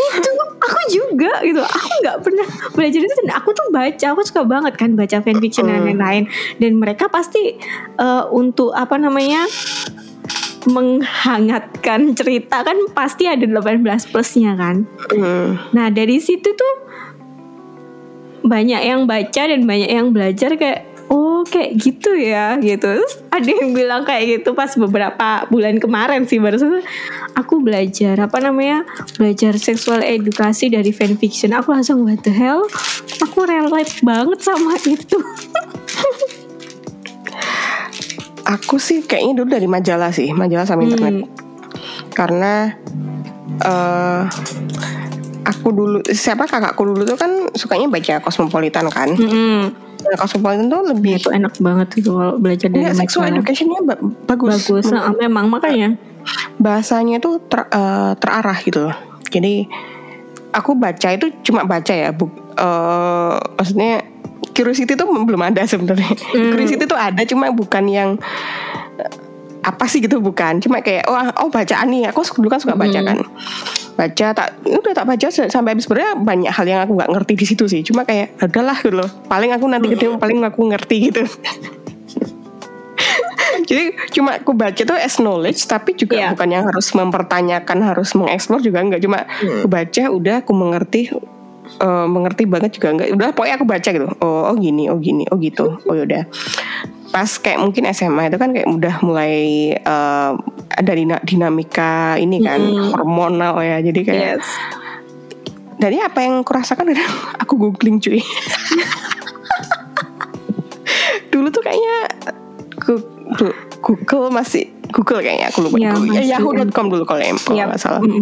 itu 0.00 0.30
aku 0.58 0.80
juga 0.88 1.32
gitu. 1.44 1.60
Aku 1.60 1.88
nggak 2.00 2.18
pernah 2.24 2.46
belajar 2.72 3.00
itu 3.04 3.14
dan 3.24 3.30
aku 3.36 3.52
tuh 3.52 3.68
baca 3.68 4.06
aku 4.16 4.22
suka 4.24 4.42
banget 4.48 4.74
kan 4.80 4.96
baca 4.96 5.20
fanfiction 5.20 5.68
dan 5.68 5.84
lain-lain. 5.84 6.24
Dan 6.56 6.80
mereka 6.80 7.06
pasti 7.12 7.60
eh, 8.00 8.24
untuk 8.32 8.72
apa 8.72 8.96
namanya 8.96 9.44
menghangatkan 10.68 12.12
cerita 12.12 12.60
kan 12.60 12.76
pasti 12.92 13.24
ada 13.24 13.46
18 13.48 13.80
plusnya 14.10 14.52
kan 14.58 14.84
Mhm. 15.12 15.72
Nah 15.72 15.86
dari 15.88 16.20
situ 16.20 16.52
tuh 16.52 16.74
banyak 18.44 18.80
yang 18.80 19.04
baca 19.04 19.42
dan 19.46 19.68
banyak 19.68 19.90
yang 19.92 20.12
belajar 20.16 20.56
kayak 20.56 20.88
oh 21.10 21.42
kayak 21.44 21.76
gitu 21.76 22.14
ya 22.16 22.56
gitu. 22.62 22.86
Terus 23.02 23.20
ada 23.28 23.50
yang 23.50 23.74
bilang 23.74 24.02
kayak 24.06 24.40
gitu 24.40 24.54
pas 24.56 24.70
beberapa 24.78 25.44
bulan 25.50 25.76
kemarin 25.82 26.24
sih 26.24 26.38
baru 26.40 26.80
aku 27.36 27.60
belajar 27.60 28.16
apa 28.16 28.38
namanya 28.40 28.86
belajar 29.18 29.58
seksual 29.58 30.00
edukasi 30.00 30.70
dari 30.70 30.94
fanfiction. 30.94 31.52
Aku 31.52 31.74
langsung 31.74 32.06
what 32.06 32.22
the 32.22 32.32
hell? 32.32 32.64
Aku 33.20 33.44
relate 33.44 34.00
banget 34.00 34.40
sama 34.40 34.78
itu. 34.86 35.18
aku 38.44 38.76
sih 38.76 39.04
kayaknya 39.04 39.42
dulu 39.42 39.48
dari 39.50 39.68
majalah 39.68 40.10
sih, 40.10 40.30
majalah 40.30 40.64
sama 40.64 40.84
internet. 40.84 41.26
Karena 42.12 42.74
eh 43.60 44.22
aku 45.40 45.68
dulu 45.72 45.98
siapa 46.12 46.44
kakakku 46.46 46.84
dulu 46.84 47.02
tuh 47.04 47.16
kan 47.18 47.30
sukanya 47.56 47.88
baca 47.88 48.20
Cosmopolitan 48.22 48.86
kan. 48.92 49.10
Mm-mm. 49.16 49.72
Nah, 50.00 50.16
Cosmopolitan 50.16 50.68
tuh 50.68 50.82
lebih 50.96 51.20
itu 51.20 51.28
enak 51.28 51.60
banget 51.60 52.00
itu 52.00 52.12
kalau 52.12 52.40
belajar 52.40 52.68
dari 52.72 52.88
Enggak, 52.88 52.96
majalah. 53.04 53.28
educationnya 53.36 53.80
ba- 53.84 54.02
bagus. 54.28 54.50
bagus 54.64 54.84
Nah, 54.88 55.12
memang 55.12 55.48
makanya 55.48 55.96
Bahasanya 56.60 57.16
tuh 57.18 57.40
ter- 57.40 57.68
eh, 57.68 58.12
terarah 58.20 58.58
gitu 58.60 58.88
loh. 58.88 58.96
Jadi 59.32 59.64
aku 60.52 60.76
baca 60.76 61.08
itu 61.12 61.32
cuma 61.40 61.64
baca 61.64 61.92
ya, 61.92 62.12
bu, 62.12 62.28
eh, 62.56 63.36
maksudnya 63.56 64.04
curiosity 64.52 64.92
tuh 64.92 65.08
belum 65.08 65.40
ada 65.40 65.64
sebenarnya. 65.64 66.10
Curiosity 66.32 66.84
tuh 66.84 66.98
ada, 66.98 67.22
cuma 67.24 67.48
bukan 67.50 67.84
yang 67.88 68.08
apa 69.60 69.84
sih 69.84 70.00
gitu 70.00 70.20
bukan. 70.24 70.60
Cuma 70.60 70.80
kayak 70.80 71.04
oh 71.08 71.16
oh 71.44 71.48
bacaan 71.52 71.88
nih. 71.92 72.08
Aku 72.12 72.24
dulu 72.36 72.48
kan 72.48 72.60
suka 72.60 72.76
baca 72.76 73.00
kan. 73.04 73.20
Baca 73.96 74.26
tak 74.32 74.48
udah 74.64 74.92
tak 74.96 75.04
baca 75.04 75.26
sampai 75.28 75.76
habis 75.76 75.84
sebenarnya 75.84 76.16
banyak 76.16 76.52
hal 76.52 76.64
yang 76.64 76.80
aku 76.80 76.96
nggak 76.96 77.10
ngerti 77.12 77.32
di 77.36 77.44
situ 77.44 77.64
sih. 77.68 77.80
Cuma 77.84 78.08
kayak 78.08 78.40
adalah 78.40 78.76
gitu 78.80 78.96
loh. 78.96 79.10
Paling 79.28 79.52
aku 79.52 79.68
nanti 79.68 79.92
gede 79.92 80.16
paling 80.16 80.40
aku 80.40 80.60
ngerti 80.72 80.96
gitu. 81.12 81.22
Jadi 83.68 83.92
cuma 84.16 84.40
aku 84.40 84.56
baca 84.56 84.82
tuh 84.82 84.96
as 84.96 85.20
knowledge 85.20 85.62
tapi 85.68 85.94
juga 85.94 86.16
Iya. 86.16 86.32
bukan 86.34 86.48
yang 86.48 86.64
harus 86.66 86.90
mempertanyakan 86.90 87.78
harus 87.84 88.16
mengeksplor 88.16 88.58
juga 88.62 88.82
enggak 88.82 89.02
cuma 89.04 89.26
aku 89.30 89.68
baca 89.68 90.02
udah 90.10 90.34
aku 90.42 90.52
mengerti 90.54 91.12
eh, 91.76 92.06
mengerti 92.06 92.42
banget 92.44 92.74
juga 92.74 92.90
enggak 92.90 93.08
udah 93.12 93.28
pokoknya 93.30 93.54
aku 93.54 93.66
baca 93.66 93.88
gitu. 93.88 94.06
Oh 94.18 94.50
oh 94.50 94.54
gini 94.54 94.90
oh 94.90 94.98
gini 94.98 95.22
oh 95.28 95.36
gitu. 95.36 95.78
Oh 95.84 95.94
yaudah 95.94 96.26
pas 97.10 97.26
kayak 97.26 97.58
mungkin 97.58 97.90
SMA 97.90 98.30
itu 98.30 98.38
kan 98.38 98.50
kayak 98.50 98.66
udah 98.66 98.94
mulai 99.02 99.34
eh, 99.74 100.30
ada 100.70 100.92
dina- 100.92 101.22
dinamika 101.22 102.14
ini 102.16 102.38
kan 102.40 102.58
hormonal 102.90 103.58
ya. 103.60 103.78
Jadi 103.78 104.00
kayak 104.02 104.38
yes. 104.38 104.48
Dari 105.76 105.96
apa 105.96 106.20
yang 106.20 106.44
aku 106.44 106.52
rasakan 106.52 106.92
kadang 106.92 107.08
aku 107.42 107.54
googling 107.56 107.96
cuy. 107.98 108.20
Dulu 111.30 111.48
tuh 111.48 111.62
kayaknya 111.62 111.96
Google 113.80 114.28
masih 114.28 114.68
Google 114.90 115.22
kayaknya 115.22 115.48
aku 115.48 115.58
lupa 115.64 115.76
Ya, 115.78 115.90
Google. 115.94 116.18
ya. 116.18 116.36
Yahoo.com 116.36 116.86
dulu 116.90 117.04
kalau 117.06 117.22
yang 117.22 117.38
nggak 117.38 117.80
salah. 117.80 118.02
Mm-mm. 118.02 118.20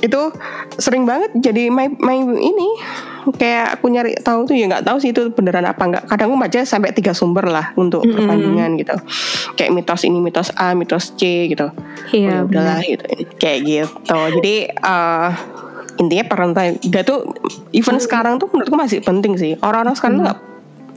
Itu 0.00 0.20
sering 0.80 1.04
banget 1.04 1.30
jadi 1.36 1.68
my, 1.68 1.92
my 2.00 2.18
ini. 2.36 2.68
Kayak 3.36 3.76
aku 3.76 3.92
nyari 3.92 4.16
tahu 4.16 4.48
tuh 4.48 4.56
ya 4.56 4.64
nggak 4.64 4.80
tahu 4.88 4.96
sih 4.96 5.12
itu 5.12 5.28
beneran 5.28 5.68
apa 5.68 5.84
nggak. 5.84 6.08
Kadang 6.08 6.32
aku 6.32 6.40
baca 6.40 6.58
sampai 6.64 6.96
tiga 6.96 7.12
sumber 7.12 7.52
lah 7.52 7.76
untuk 7.76 8.00
Mm-mm. 8.00 8.16
perbandingan 8.16 8.80
gitu. 8.80 8.96
Kayak 9.60 9.76
mitos 9.76 10.08
ini 10.08 10.18
mitos 10.24 10.48
A 10.56 10.72
mitos 10.72 11.12
C 11.20 11.52
gitu. 11.52 11.68
Iya, 12.16 12.42
oh, 12.42 12.48
udahlah 12.48 12.80
gitu. 12.80 13.04
Kayak 13.36 13.58
gitu. 13.68 14.16
Jadi 14.40 14.56
eh, 14.72 15.30
intinya 16.00 16.24
parentalitas 16.32 17.04
tuh 17.04 17.28
even 17.76 18.00
sekarang 18.00 18.40
tuh 18.40 18.48
menurutku 18.48 18.72
masih 18.80 19.04
penting 19.04 19.36
sih. 19.36 19.52
Orang-orang 19.60 19.92
sekarang 20.00 20.24
nggak 20.24 20.38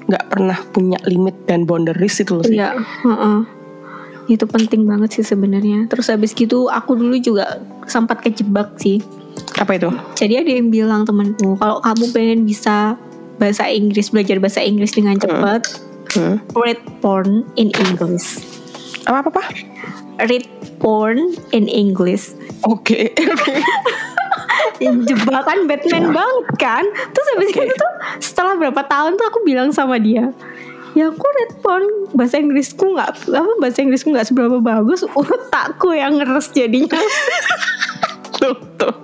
nggak 0.04 0.24
pernah 0.32 0.58
punya 0.72 1.00
limit 1.04 1.44
dan 1.44 1.68
boundaries 1.68 2.24
itu 2.24 2.40
loh 2.40 2.48
sih. 2.48 2.56
Iya, 2.56 2.80
heeh. 2.80 3.40
Itu 4.32 4.48
penting 4.48 4.88
banget 4.88 5.20
sih 5.20 5.28
sebenarnya. 5.28 5.92
Terus 5.92 6.08
habis 6.08 6.32
gitu 6.32 6.72
aku 6.72 6.96
dulu 6.96 7.20
juga 7.20 7.60
sempat 7.90 8.22
kejebak 8.24 8.76
sih. 8.80 9.02
apa 9.58 9.78
itu 9.78 9.90
Jadi 10.18 10.34
ada 10.40 10.52
yang 10.54 10.70
bilang 10.70 11.02
temanku, 11.06 11.58
kalau 11.58 11.82
kamu 11.82 12.06
pengen 12.14 12.40
bisa 12.46 12.98
bahasa 13.42 13.66
Inggris, 13.66 14.14
belajar 14.14 14.38
bahasa 14.38 14.62
Inggris 14.62 14.94
dengan 14.94 15.18
cepat, 15.18 15.62
hmm. 16.16 16.38
read 16.58 16.80
porn 17.02 17.46
in 17.58 17.74
English. 17.90 18.40
apa 19.04 19.20
apa 19.26 19.30
apa 19.36 19.44
Read 20.30 20.48
porn 20.80 21.36
in 21.52 21.68
English. 21.68 22.38
oke 22.64 23.12
Jebakan 24.84 25.70
Batman 25.70 26.12
banget 26.12 26.48
kan? 26.60 26.84
Terus 27.16 27.28
habis 27.36 27.50
itu 27.56 27.74
tuh 27.74 27.94
setelah 28.20 28.60
berapa 28.60 28.82
tahun 28.88 29.16
tuh 29.16 29.26
aku 29.32 29.40
bilang 29.48 29.72
sama 29.72 29.96
dia, 30.00 30.32
ya 30.94 31.10
aku 31.10 31.26
read 31.26 31.52
porn 31.62 31.86
bahasa 32.14 32.38
Inggrisku 32.38 32.94
nggak 32.94 33.30
apa 33.30 33.52
bahasa 33.58 33.82
Inggrisku 33.82 34.14
nggak 34.14 34.30
seberapa 34.30 34.58
bagus. 34.62 35.06
Otakku 35.06 35.94
yang 35.94 36.22
ngeres 36.22 36.54
jadinya. 36.54 36.98
Tuh 38.38 38.58
tuh. 38.78 38.96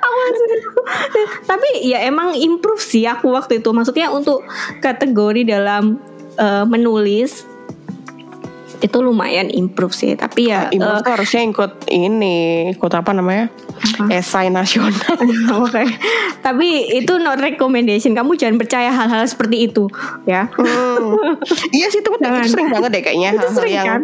Aku 0.00 0.16
tapi 1.44 1.68
ya 1.84 2.02
emang 2.06 2.32
improve 2.34 2.80
sih 2.80 3.04
aku 3.04 3.32
waktu 3.32 3.60
itu. 3.60 3.70
Maksudnya 3.70 4.08
untuk 4.10 4.44
kategori 4.80 5.44
dalam 5.46 6.00
eh, 6.40 6.64
menulis 6.64 7.44
itu 8.80 8.98
lumayan 9.00 9.52
improve 9.52 9.92
sih 9.92 10.16
tapi 10.16 10.48
ya 10.52 10.72
Ibu 10.72 10.84
eh, 10.84 11.00
tuh 11.04 11.12
harusnya 11.12 11.40
ikut 11.44 11.72
ini 11.92 12.70
ikut 12.76 12.92
apa 12.92 13.12
namanya 13.12 13.52
esai 14.12 14.48
nasional 14.52 14.92
Oke. 15.60 15.84
Tapi 16.40 16.68
itu 17.00 17.16
not 17.20 17.40
recommendation. 17.40 18.12
Kamu 18.12 18.36
jangan 18.36 18.56
percaya 18.60 18.90
hal-hal 18.92 19.24
seperti 19.28 19.68
itu, 19.68 19.88
ya. 20.24 20.48
Hmm. 20.56 21.16
iya 21.76 21.86
sih 21.88 22.00
itu, 22.00 22.10
itu 22.12 22.20
Jangan. 22.20 22.44
sering 22.48 22.68
banget 22.72 22.90
deh 22.92 23.02
kayaknya 23.02 23.30
Itu 23.34 23.38
hal-hal 23.40 23.56
sering 23.56 23.74
yang 23.74 23.86
kan? 23.86 24.02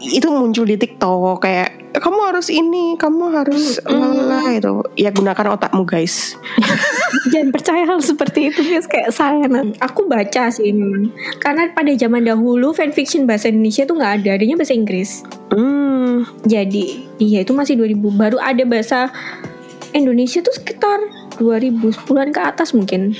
Itu 0.00 0.28
muncul 0.30 0.64
di 0.64 0.76
TikTok 0.78 1.42
kayak 1.42 1.94
kamu 1.98 2.20
harus 2.30 2.46
ini 2.48 2.94
kamu 2.94 3.34
harus 3.34 3.82
lelah 3.86 4.46
itu 4.54 4.82
ya 4.94 5.10
gunakan 5.10 5.58
otakmu 5.58 5.82
guys 5.82 6.38
jangan 7.28 7.50
percaya 7.52 7.82
hal 7.84 8.00
seperti 8.00 8.48
itu 8.48 8.60
guys 8.64 8.86
kayak 8.88 9.10
saya. 9.12 9.44
Aku 9.84 10.08
baca 10.08 10.48
sih 10.48 10.72
memang. 10.72 11.12
Karena 11.42 11.68
pada 11.74 11.92
zaman 11.92 12.24
dahulu 12.24 12.72
fanfiction 12.72 13.28
bahasa 13.28 13.52
Indonesia 13.52 13.84
tuh 13.84 14.00
nggak 14.00 14.12
ada, 14.22 14.30
adanya 14.38 14.56
bahasa 14.56 14.74
Inggris. 14.74 15.26
hmm. 15.52 16.24
Jadi, 16.44 17.08
iya 17.16 17.44
itu 17.44 17.52
masih 17.56 17.80
2000 17.80 17.96
baru 18.12 18.36
ada 18.40 18.62
bahasa 18.68 19.08
Indonesia 19.96 20.44
tuh 20.44 20.52
sekitar 20.52 21.00
2010-an 21.40 22.30
ke 22.32 22.40
atas 22.40 22.76
mungkin. 22.76 23.16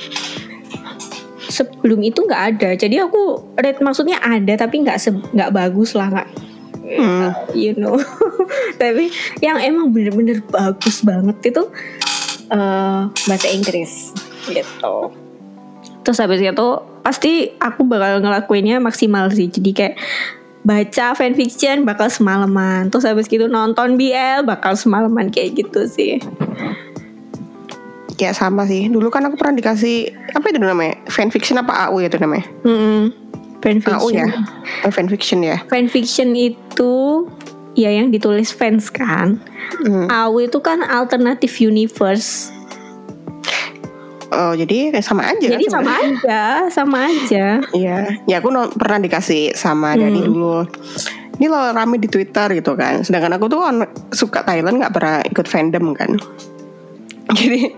Sebelum 1.51 2.01
itu 2.07 2.23
nggak 2.23 2.43
ada. 2.57 2.71
Jadi 2.79 2.97
aku 3.03 3.53
read 3.59 3.83
maksudnya 3.83 4.23
ada 4.23 4.55
tapi 4.55 4.87
nggak 4.87 4.97
nggak 5.35 5.51
bagus 5.51 5.93
lah 5.99 6.09
nggak 6.09 6.31
Hmm. 6.91 7.31
you 7.55 7.71
know. 7.79 7.95
tapi 8.83 9.15
yang 9.39 9.63
emang 9.63 9.95
bener-bener 9.95 10.43
bagus 10.51 11.07
banget 11.07 11.55
itu 11.55 11.63
eh, 12.51 13.01
bahasa 13.07 13.47
Inggris 13.47 14.11
gitu. 14.51 15.15
Terus 16.03 16.19
habis 16.19 16.43
itu 16.43 16.69
pasti 17.07 17.55
aku 17.63 17.87
bakal 17.87 18.19
ngelakuinnya 18.19 18.83
maksimal 18.83 19.31
sih. 19.31 19.47
Jadi 19.47 19.71
kayak 19.71 19.97
baca 20.67 21.15
fanfiction 21.15 21.87
bakal 21.87 22.11
semalaman. 22.11 22.91
Terus 22.91 23.07
habis 23.07 23.31
gitu 23.31 23.47
nonton 23.47 23.95
BL 23.95 24.43
bakal 24.43 24.75
semalaman 24.75 25.31
kayak 25.31 25.63
gitu 25.63 25.87
sih. 25.87 26.19
Ya 28.21 28.37
sama 28.37 28.69
sih 28.69 28.87
dulu 28.87 29.09
kan 29.09 29.25
aku 29.25 29.41
pernah 29.41 29.57
dikasih 29.57 30.13
apa 30.37 30.53
itu 30.53 30.61
namanya 30.61 31.01
fanfiction 31.09 31.57
apa 31.57 31.89
AU 31.89 32.05
ya 32.05 32.09
itu 32.13 32.21
namanya 32.21 32.45
Mm-mm. 32.63 33.11
Fanfiction. 33.61 33.97
AU 33.97 34.09
ya 34.13 34.27
oh, 34.85 34.93
fanfiction 34.93 35.41
ya 35.41 35.57
Fanfiction 35.67 36.33
itu 36.33 36.93
ya 37.75 37.87
yang 37.89 38.11
ditulis 38.11 38.51
fans 38.51 38.91
kan. 38.91 39.39
Hmm. 39.87 40.11
AU 40.11 40.45
itu 40.45 40.59
kan 40.59 40.83
alternative 40.83 41.55
universe. 41.61 42.51
oh 44.31 44.55
jadi 44.55 44.95
kayak 44.95 45.07
sama 45.07 45.27
aja 45.27 45.59
Jadi 45.59 45.67
kan 45.67 45.73
sama 45.75 45.93
aja, 45.99 46.43
sama 46.71 46.99
aja. 47.11 47.47
Iya, 47.75 48.15
ya 48.27 48.39
aku 48.39 48.51
no- 48.51 48.71
pernah 48.71 49.03
dikasih 49.03 49.55
sama 49.55 49.99
Dani 49.99 50.23
dulu. 50.23 50.63
Ini 51.41 51.47
lo 51.49 51.73
rame 51.73 51.97
di 51.97 52.07
Twitter 52.07 52.53
gitu 52.55 52.77
kan. 52.77 53.01
Sedangkan 53.03 53.35
aku 53.41 53.49
tuh 53.49 53.59
suka 54.13 54.45
Thailand 54.45 54.79
nggak 54.83 54.93
pernah 54.95 55.19
ikut 55.25 55.47
fandom 55.49 55.97
kan. 55.99 56.15
Jadi 57.41 57.71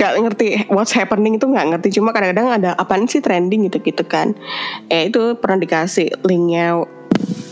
nggak 0.00 0.12
ngerti 0.22 0.46
what's 0.72 0.92
happening 0.92 1.36
itu 1.36 1.46
nggak 1.46 1.76
ngerti. 1.76 2.00
Cuma 2.00 2.10
kadang-kadang 2.10 2.48
ada 2.62 2.70
apaan 2.76 3.06
sih 3.06 3.20
trending 3.20 3.68
gitu-gitu 3.70 4.02
kan. 4.06 4.34
Eh 4.90 5.08
itu 5.10 5.36
pernah 5.38 5.60
dikasih 5.60 6.22
linknya 6.26 6.82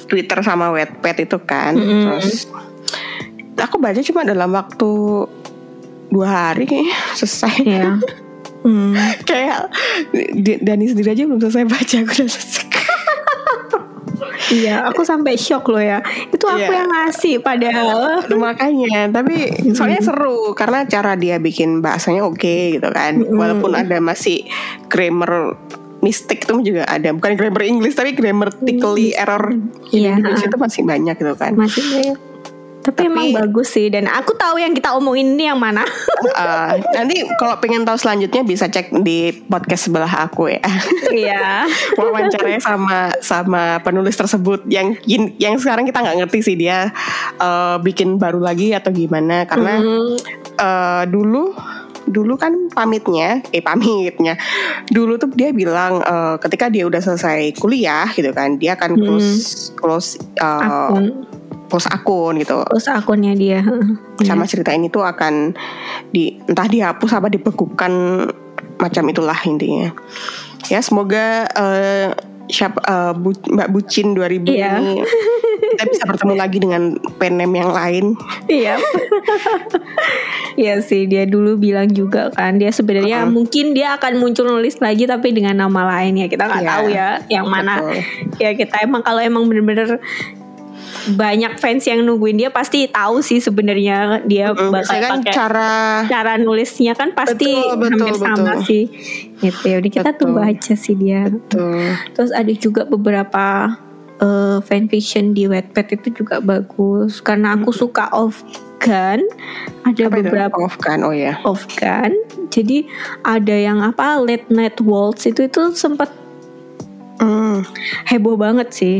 Twitter 0.08 0.38
sama 0.44 0.70
Wattpad 0.74 1.16
itu 1.24 1.38
kan. 1.42 1.76
Terus 1.76 2.48
aku 3.58 3.80
baca 3.80 4.00
cuma 4.04 4.22
dalam 4.22 4.50
waktu 4.52 4.90
dua 6.12 6.28
hari 6.28 6.64
kayaknya 6.68 6.96
selesai. 7.18 7.54
Ya. 7.64 7.90
Hmm. 8.64 8.96
Kayak 9.28 9.72
Dani 10.62 10.84
sendiri 10.88 11.12
aja 11.12 11.22
belum 11.28 11.40
selesai 11.42 11.64
baca 11.68 11.96
aku 12.04 12.12
udah 12.22 12.28
selesai. 12.30 12.73
Iya, 14.50 14.84
aku 14.84 15.00
sampai 15.02 15.34
shock 15.34 15.68
loh 15.68 15.78
ya. 15.78 16.02
Itu 16.28 16.44
aku 16.44 16.60
Iya. 16.60 16.76
yang 16.76 16.90
ngasih 16.90 17.34
padahal. 17.38 18.24
Makanya 18.28 19.08
tapi 19.08 19.48
soalnya 19.72 20.00
seru 20.00 20.52
karena 20.52 20.84
cara 20.84 21.14
dia 21.14 21.36
bikin 21.36 21.78
bahasanya 21.78 22.22
oke 22.22 22.76
gitu 22.76 22.88
kan 22.88 23.22
walaupun 23.24 23.72
ada 23.72 23.96
masih 23.98 24.44
grammar 24.86 25.56
mistik 26.00 26.44
itu 26.44 26.60
juga 26.62 26.84
ada 26.84 27.08
bukan 27.10 27.32
grammar 27.32 27.64
English 27.64 27.94
tapi 27.94 28.12
grammatically 28.12 29.14
error 29.14 29.56
Iya. 29.88 30.20
Indonesia 30.20 30.46
itu 30.46 30.58
masih 30.58 30.82
banyak 30.84 31.16
gitu 31.16 31.32
kan 31.32 31.52
Masih 31.54 32.12
banyak. 32.84 32.96
Tapi, 32.96 33.08
emang 33.08 33.28
bagus 33.32 33.68
sih 33.72 33.88
dan 33.88 34.04
aku 34.10 34.36
tahu 34.36 34.60
yang 34.60 34.76
kita 34.76 34.92
omongin 34.92 35.32
ini 35.36 35.48
yang 35.48 35.60
mana. 35.60 35.84
Uh, 36.36 36.76
nanti 36.96 37.24
kalau 37.40 37.56
pengen 37.60 37.88
tahu 37.88 37.96
selanjutnya 37.96 38.44
bisa 38.44 38.68
cek 38.68 38.92
di 39.00 39.32
podcast 39.48 39.88
sebelah 39.88 40.10
aku 40.28 40.52
ya. 40.52 40.64
Iya. 41.08 41.64
Wawancaranya 41.98 42.60
sama 42.60 43.00
sama 43.24 43.80
penulis 43.80 44.16
tersebut 44.18 44.68
yang 44.68 44.96
yang 45.40 45.56
sekarang 45.56 45.88
kita 45.88 46.04
nggak 46.04 46.18
ngerti 46.24 46.38
sih 46.44 46.56
dia 46.58 46.92
uh, 47.40 47.80
bikin 47.80 48.20
baru 48.20 48.42
lagi 48.42 48.76
atau 48.76 48.92
gimana 48.92 49.48
karena 49.48 49.80
mm. 49.80 50.16
uh, 50.60 51.04
dulu 51.08 51.54
dulu 52.04 52.36
kan 52.36 52.52
pamitnya, 52.72 53.40
eh 53.48 53.64
pamitnya, 53.64 54.36
dulu 54.92 55.16
tuh 55.16 55.32
dia 55.32 55.56
bilang 55.56 56.04
uh, 56.04 56.36
ketika 56.36 56.68
dia 56.68 56.84
udah 56.84 57.00
selesai 57.00 57.56
kuliah 57.56 58.08
gitu 58.12 58.28
kan, 58.36 58.60
dia 58.60 58.76
akan 58.76 59.00
close 59.00 59.32
hmm. 59.32 59.76
close 59.80 60.08
uh, 60.40 60.92
akun. 60.92 61.24
Close 61.74 61.90
akun 61.90 62.38
gitu. 62.38 62.62
Close 62.70 62.94
akunnya 62.94 63.34
dia. 63.34 63.58
Sama 64.30 64.46
cerita 64.46 64.70
ini 64.70 64.86
tuh 64.86 65.02
akan 65.02 65.58
di 66.14 66.38
entah 66.46 66.70
dihapus 66.70 67.18
apa 67.18 67.26
dibekukan 67.26 67.92
macam 68.78 69.04
itulah 69.10 69.34
intinya. 69.42 69.90
Ya 70.70 70.78
semoga 70.78 71.50
uh, 71.58 72.14
siapa 72.46 72.78
uh, 72.86 73.12
Bu, 73.18 73.34
Mbak 73.34 73.68
Bucin 73.74 74.14
2000 74.14 74.46
iya. 74.54 74.78
ini 74.78 75.02
kita 75.74 75.84
bisa 75.90 76.04
bertemu 76.06 76.34
lagi 76.38 76.58
dengan 76.62 76.94
penem 77.18 77.50
yang 77.50 77.74
lain. 77.74 78.14
Iya. 78.46 78.78
Iya 80.54 80.78
sih 80.86 81.10
dia 81.10 81.26
dulu 81.26 81.58
bilang 81.58 81.90
juga 81.90 82.30
kan 82.30 82.62
dia 82.62 82.70
sebenarnya 82.70 83.22
uh 83.22 83.24
-huh. 83.26 83.34
mungkin 83.34 83.74
dia 83.74 83.98
akan 83.98 84.22
muncul 84.22 84.46
nulis 84.46 84.78
lagi 84.78 85.02
tapi 85.02 85.34
dengan 85.34 85.66
nama 85.66 85.98
lain 85.98 86.14
ya 86.14 86.30
kita 86.30 86.46
nggak 86.46 86.62
yeah. 86.62 86.70
tahu 86.70 86.86
ya 86.94 87.08
yang 87.26 87.46
mana. 87.50 87.82
Betul. 87.82 87.98
Ya 88.38 88.50
kita 88.54 88.86
emang 88.86 89.02
kalau 89.02 89.18
emang 89.18 89.50
bener-bener 89.50 89.98
banyak 91.12 91.60
fans 91.60 91.84
yang 91.84 92.00
nungguin 92.04 92.40
dia 92.40 92.48
pasti 92.48 92.88
tahu 92.88 93.20
sih 93.20 93.38
sebenarnya 93.38 94.24
dia 94.24 94.56
mm, 94.56 94.72
bakal 94.72 94.96
kan 94.96 95.10
pakai 95.20 95.32
cara 95.36 95.72
cara 96.08 96.32
nulisnya 96.40 96.96
kan 96.96 97.12
pasti 97.12 97.52
betul, 97.52 97.76
betul, 97.76 98.00
hampir 98.00 98.14
sama 98.16 98.52
betul. 98.56 98.64
sih. 98.64 98.84
Gitu. 99.40 99.64
Ya 99.68 99.76
udah 99.80 99.92
kita 99.92 100.10
betul. 100.10 100.18
tunggu 100.20 100.40
aja 100.40 100.74
sih 100.74 100.94
dia. 100.96 101.22
Betul. 101.28 101.84
terus 102.16 102.32
ada 102.32 102.52
juga 102.56 102.82
beberapa 102.88 103.76
uh, 104.24 104.58
fanfiction 104.64 105.36
di 105.36 105.44
Wattpad 105.44 105.86
itu 106.00 106.24
juga 106.24 106.40
bagus. 106.40 107.20
Karena 107.20 107.56
aku 107.58 107.70
hmm. 107.70 107.80
suka 107.84 108.04
of 108.16 108.40
gun. 108.80 109.20
Ada 109.84 110.08
apa 110.08 110.16
beberapa 110.20 110.56
of 110.60 110.76
gun 110.80 111.04
oh 111.04 111.12
ya 111.12 111.36
of 111.44 111.64
gun. 111.76 112.16
Jadi 112.48 112.88
ada 113.26 113.54
yang 113.54 113.84
apa 113.84 114.20
late 114.20 114.48
night 114.48 114.80
waltz 114.80 115.28
itu 115.28 115.48
itu 115.48 115.72
sempat 115.76 116.08
mm. 117.20 117.64
heboh 118.08 118.40
banget 118.40 118.68
sih. 118.72 118.96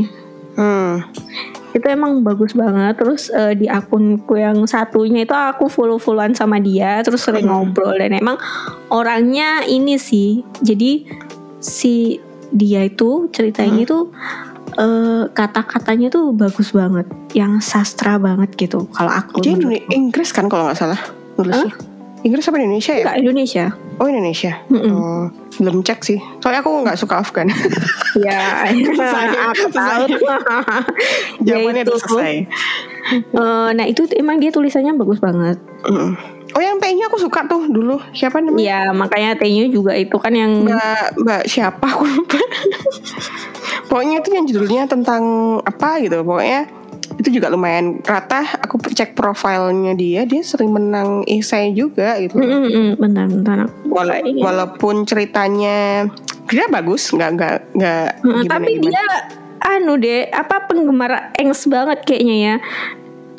Mm 0.55 1.05
itu 1.75 1.87
emang 1.91 2.23
bagus 2.23 2.55
banget 2.55 2.95
terus 3.03 3.29
uh, 3.35 3.51
di 3.51 3.67
akunku 3.67 4.39
yang 4.39 4.63
satunya 4.65 5.27
itu 5.27 5.35
aku 5.35 5.67
follow 5.67 5.99
followan 5.99 6.31
sama 6.31 6.63
dia 6.63 7.03
terus 7.03 7.27
sering 7.27 7.51
hmm. 7.51 7.75
ngobrol 7.75 7.99
dan 7.99 8.15
emang 8.15 8.39
orangnya 8.95 9.67
ini 9.67 9.99
sih 9.99 10.47
jadi 10.63 11.03
si 11.59 12.23
dia 12.55 12.87
itu 12.87 13.27
ceritanya 13.35 13.83
hmm. 13.83 13.91
tuh 13.91 14.05
uh, 14.79 15.27
kata-katanya 15.35 16.15
tuh 16.15 16.31
bagus 16.31 16.71
banget 16.71 17.11
yang 17.35 17.59
sastra 17.59 18.23
banget 18.23 18.55
gitu 18.55 18.87
kalau 18.95 19.11
aku 19.11 19.43
dia 19.43 19.59
Inggris 19.91 20.31
kan 20.31 20.47
kalau 20.47 20.71
nggak 20.71 20.79
salah 20.79 21.01
nulisnya 21.35 21.75
huh? 21.75 21.94
Inggris 22.25 22.49
apa 22.49 22.57
Indonesia 22.57 22.93
ya? 22.97 23.05
Enggak 23.05 23.21
Indonesia. 23.21 23.65
Oh 24.01 24.07
Indonesia. 24.09 24.53
Mm 24.73 24.81
-mm. 24.81 24.93
Oh, 24.97 25.25
belum 25.61 25.77
cek 25.85 26.01
sih. 26.01 26.19
Soalnya 26.41 26.65
aku 26.65 26.71
nggak 26.81 26.97
suka 26.97 27.21
Afgan. 27.21 27.53
ya, 28.27 28.65
aku 28.65 29.69
tahu. 29.69 30.05
Jawabannya 31.47 31.85
itu 31.85 31.95
selesai. 32.01 32.37
Uh, 33.37 33.69
nah 33.77 33.85
itu 33.85 34.09
emang 34.17 34.41
dia 34.41 34.49
tulisannya 34.49 34.97
bagus 34.97 35.21
banget. 35.21 35.61
Mm. 35.85 36.17
Oh 36.55 36.63
yang 36.63 36.79
T-nya 36.79 37.11
aku 37.11 37.19
suka 37.19 37.45
tuh 37.51 37.67
dulu. 37.67 37.99
Siapa 38.15 38.39
namanya? 38.39 38.63
Iya 38.63 38.81
makanya 38.95 39.31
T-nya 39.37 39.69
juga 39.69 39.93
itu 39.93 40.15
kan 40.17 40.31
yang 40.33 40.65
Mbak 40.65 41.21
Mbak 41.21 41.43
siapa 41.51 41.83
aku 41.93 42.09
lupa. 42.09 42.41
Pokoknya 43.91 44.23
itu 44.23 44.31
yang 44.33 44.45
judulnya 44.49 44.83
tentang 44.87 45.23
apa 45.67 46.01
gitu. 46.01 46.23
Pokoknya 46.23 46.71
itu 47.19 47.29
juga 47.41 47.51
lumayan 47.51 48.01
rata. 48.03 48.43
Aku 48.65 48.79
cek 48.79 49.15
profilnya 49.15 49.95
dia 49.95 50.27
dia 50.27 50.43
sering 50.43 50.71
menang 50.71 51.23
esai 51.29 51.75
juga 51.75 52.19
gitu. 52.21 52.39
Mm 52.39 52.49
-hmm, 52.49 52.89
benar 52.99 53.27
benar 53.31 53.59
Wala 53.89 54.19
walaupun 54.23 55.07
ceritanya 55.07 56.09
dia 56.49 56.65
bagus 56.69 57.09
nggak 57.09 57.31
nggak 57.41 57.57
nggak 57.79 58.09
mm, 58.21 58.43
tapi 58.51 58.71
gimana. 58.77 58.91
dia 58.91 59.07
anu 59.65 59.97
deh 59.97 60.29
apa 60.29 60.69
penggemar 60.69 61.33
Engs 61.41 61.65
banget 61.65 62.05
kayaknya 62.05 62.37
ya 62.37 62.55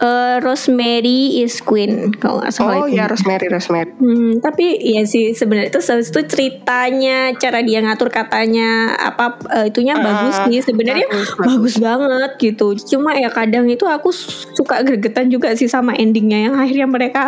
uh, 0.01 0.37
Rosemary 0.43 1.43
is 1.43 1.59
Queen 1.63 2.11
kalau 2.17 2.41
nggak 2.41 2.53
salah 2.53 2.83
oh 2.83 2.87
ya 2.87 3.07
Rosemary 3.07 3.47
Rosemary. 3.47 3.91
Hmm, 3.95 4.39
tapi 4.43 4.79
ya 4.81 5.03
sih 5.07 5.31
sebenarnya 5.31 5.71
itu 5.71 5.79
habis 5.81 6.09
itu 6.11 6.21
ceritanya 6.27 7.31
cara 7.37 7.59
dia 7.63 7.79
ngatur 7.83 8.09
katanya 8.11 8.95
apa 8.95 9.39
uh, 9.51 9.65
itunya 9.67 9.95
uh, 9.95 10.03
bagus 10.03 10.35
sih. 10.49 10.59
Sebenarnya 10.65 11.07
bagus, 11.07 11.31
bagus. 11.35 11.47
bagus 11.47 11.75
banget 11.79 12.31
gitu. 12.41 12.67
Cuma 12.95 13.15
ya 13.15 13.29
kadang 13.31 13.67
itu 13.67 13.85
aku 13.87 14.11
suka 14.55 14.83
gregetan 14.83 15.31
juga 15.31 15.53
sih 15.55 15.67
sama 15.67 15.95
endingnya 15.95 16.51
yang 16.51 16.55
akhirnya 16.55 16.87
mereka 16.87 17.23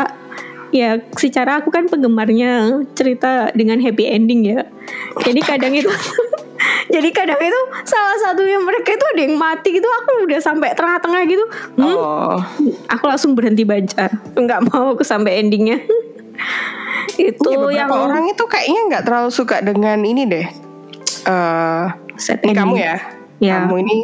ya 0.71 0.99
secara 1.15 1.63
aku 1.63 1.71
kan 1.71 1.87
penggemarnya 1.87 2.83
cerita 2.93 3.51
dengan 3.55 3.79
happy 3.79 4.07
ending 4.07 4.47
ya. 4.47 4.67
Jadi 5.23 5.39
kadang 5.43 5.73
itu 5.75 5.89
jadi 6.93 7.09
kadang 7.11 7.39
itu 7.39 7.61
salah 7.83 8.17
satunya 8.23 8.59
mereka 8.59 8.95
itu 8.95 9.05
ada 9.15 9.21
yang 9.21 9.35
mati 9.35 9.69
gitu. 9.75 9.87
Aku 9.87 10.27
udah 10.27 10.39
sampai 10.39 10.73
tengah-tengah 10.75 11.21
gitu. 11.27 11.45
Hmm, 11.79 11.95
oh. 11.95 12.39
aku 12.87 13.03
langsung 13.07 13.35
berhenti 13.35 13.63
baca. 13.67 14.11
Nggak 14.35 14.71
mau 14.71 14.95
aku 14.95 15.03
sampai 15.03 15.43
endingnya. 15.43 15.79
Itu 17.17 17.49
ya, 17.73 17.89
yang 17.89 17.89
orang 17.89 18.29
itu 18.29 18.45
kayaknya 18.45 18.81
nggak 18.93 19.03
terlalu 19.09 19.31
suka 19.33 19.57
dengan 19.65 19.97
ini 20.05 20.29
deh. 20.29 20.45
Uh, 21.25 21.89
ini 22.45 22.53
kamu 22.53 22.75
ya? 22.77 23.01
Ya. 23.41 23.65
kamu 23.65 23.81
ini 23.81 23.97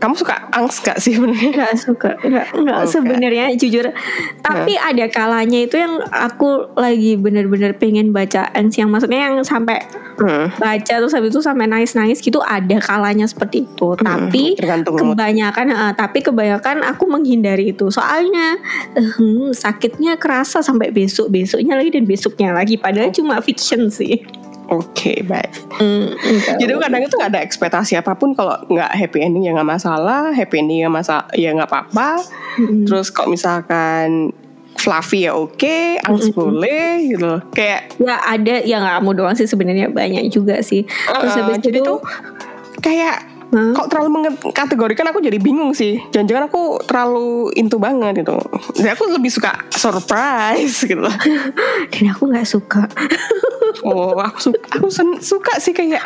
kamu 0.00 0.16
suka 0.16 0.48
angst 0.56 0.80
gak 0.80 0.96
sih 0.96 1.20
sebenarnya? 1.20 1.52
Gak 1.52 1.76
suka, 1.76 2.10
gak, 2.16 2.46
gak 2.56 2.76
oh, 2.80 2.88
sebenarnya 2.88 3.52
jujur. 3.52 3.92
Tapi 4.40 4.72
nah. 4.80 4.88
ada 4.88 5.04
kalanya 5.12 5.60
itu 5.60 5.76
yang 5.76 6.00
aku 6.08 6.72
lagi 6.72 7.20
bener-bener 7.20 7.76
pengen 7.76 8.16
baca 8.16 8.48
angst 8.56 8.80
yang 8.80 8.88
maksudnya 8.88 9.28
yang 9.28 9.44
sampai 9.44 9.84
hmm. 10.16 10.56
baca 10.56 10.94
terus 11.04 11.12
habis 11.12 11.36
itu 11.36 11.44
sampai 11.44 11.68
nangis-nangis 11.68 12.24
gitu 12.24 12.40
ada 12.40 12.80
kalanya 12.80 13.28
seperti 13.28 13.68
itu. 13.68 13.92
Hmm, 14.00 14.00
tapi 14.00 14.56
kebanyakan, 14.88 15.66
uh, 15.76 15.92
tapi 15.92 16.24
kebanyakan 16.24 16.80
aku 16.80 17.04
menghindari 17.04 17.76
itu. 17.76 17.92
Soalnya 17.92 18.56
uh, 18.96 19.52
sakitnya 19.52 20.16
kerasa 20.16 20.64
sampai 20.64 20.88
besok 20.96 21.28
besoknya 21.28 21.76
lagi 21.76 21.92
dan 21.92 22.08
besoknya 22.08 22.56
lagi. 22.56 22.80
Padahal 22.80 23.12
oh. 23.12 23.14
cuma 23.14 23.36
fiction 23.44 23.92
sih. 23.92 24.24
Oke 24.70 25.18
okay, 25.18 25.18
baik. 25.26 25.50
Mm, 25.82 26.14
Jadi 26.62 26.70
kadang 26.78 27.02
itu 27.02 27.14
nggak 27.18 27.30
ada 27.34 27.42
ekspektasi 27.42 27.98
apa 27.98 28.14
pun 28.14 28.38
kalau 28.38 28.54
nggak 28.70 28.94
happy 28.94 29.18
ending 29.18 29.50
ya 29.50 29.52
nggak 29.58 29.66
masalah, 29.66 30.30
happy 30.30 30.62
ending 30.62 30.86
ya 30.86 30.88
masa 30.88 31.26
ya 31.34 31.50
nggak 31.50 31.66
apa-apa. 31.66 32.22
Mm. 32.54 32.86
Terus 32.86 33.10
kalau 33.10 33.34
misalkan 33.34 34.30
fluffy 34.78 35.26
ya 35.26 35.34
oke, 35.34 35.58
okay, 35.58 35.98
angst 36.06 36.30
mm 36.30 36.38
-hmm. 36.38 36.38
boleh 36.38 36.88
gitu. 37.10 37.32
Kayak 37.50 37.80
ya 37.98 38.16
ada 38.22 38.54
yang 38.62 38.80
nggak 38.86 39.00
mau 39.02 39.10
doang 39.10 39.34
sih 39.34 39.50
sebenarnya 39.50 39.90
banyak 39.90 40.30
juga 40.30 40.62
sih. 40.62 40.86
Terus 40.86 41.34
uh, 41.34 41.58
jadi 41.58 41.78
tuh 41.82 41.98
kayak 42.78 43.39
Hmm? 43.50 43.74
Kok 43.74 43.86
terlalu 43.90 44.08
mengkategorikan 44.14 45.10
aku 45.10 45.18
jadi 45.18 45.38
bingung 45.42 45.74
sih. 45.74 45.98
Jangan-jangan 46.14 46.46
aku 46.46 46.78
terlalu 46.86 47.50
into 47.58 47.82
banget 47.82 48.22
gitu. 48.22 48.38
Jadi 48.78 48.88
aku 48.94 49.10
lebih 49.10 49.30
suka 49.30 49.66
surprise 49.74 50.82
gitu. 50.90 51.02
Dan 51.90 52.04
aku 52.14 52.30
nggak 52.30 52.46
suka. 52.46 52.86
oh, 53.82 54.14
aku 54.22 54.38
suka, 54.50 54.58
aku 54.70 54.86
suka 55.18 55.52
sih 55.58 55.74
kayak 55.74 56.02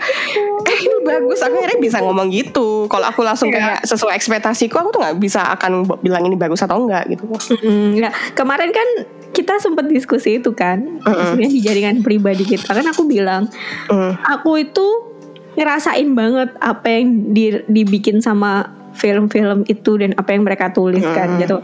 eh 0.65 0.79
ini 0.89 0.97
bagus. 1.05 1.45
Aku 1.45 1.61
akhirnya 1.61 1.81
bisa 1.81 2.01
ngomong 2.01 2.33
gitu. 2.33 2.89
Kalau 2.89 3.07
aku 3.13 3.21
langsung 3.21 3.53
yeah. 3.53 3.77
kayak 3.77 3.81
sesuai 3.93 4.17
ekspektasiku, 4.17 4.81
aku 4.81 4.97
tuh 4.97 5.01
nggak 5.05 5.17
bisa 5.21 5.45
akan 5.53 5.85
bilang 6.01 6.25
ini 6.25 6.41
bagus 6.41 6.65
atau 6.65 6.81
enggak 6.81 7.13
gitu. 7.13 7.29
Mm-hmm. 7.29 8.01
Nah, 8.01 8.13
kemarin 8.33 8.73
kan 8.73 8.89
kita 9.35 9.59
sempat 9.61 9.85
diskusi 9.91 10.39
itu 10.41 10.55
kan, 10.57 10.81
mm-hmm. 11.03 11.45
di 11.45 11.61
jaringan 11.61 12.01
pribadi 12.01 12.47
kita 12.47 12.71
kan 12.71 12.87
aku 12.87 13.05
bilang, 13.05 13.51
mm. 13.91 14.23
aku 14.23 14.63
itu 14.63 15.14
ngerasain 15.55 16.11
banget 16.15 16.51
apa 16.59 16.87
yang 16.91 17.35
di, 17.35 17.63
dibikin 17.71 18.19
sama 18.23 18.71
film-film 18.95 19.67
itu 19.67 19.99
dan 19.99 20.15
apa 20.15 20.35
yang 20.35 20.47
mereka 20.47 20.71
tuliskan 20.71 21.35
hmm. 21.35 21.41
gitu. 21.43 21.59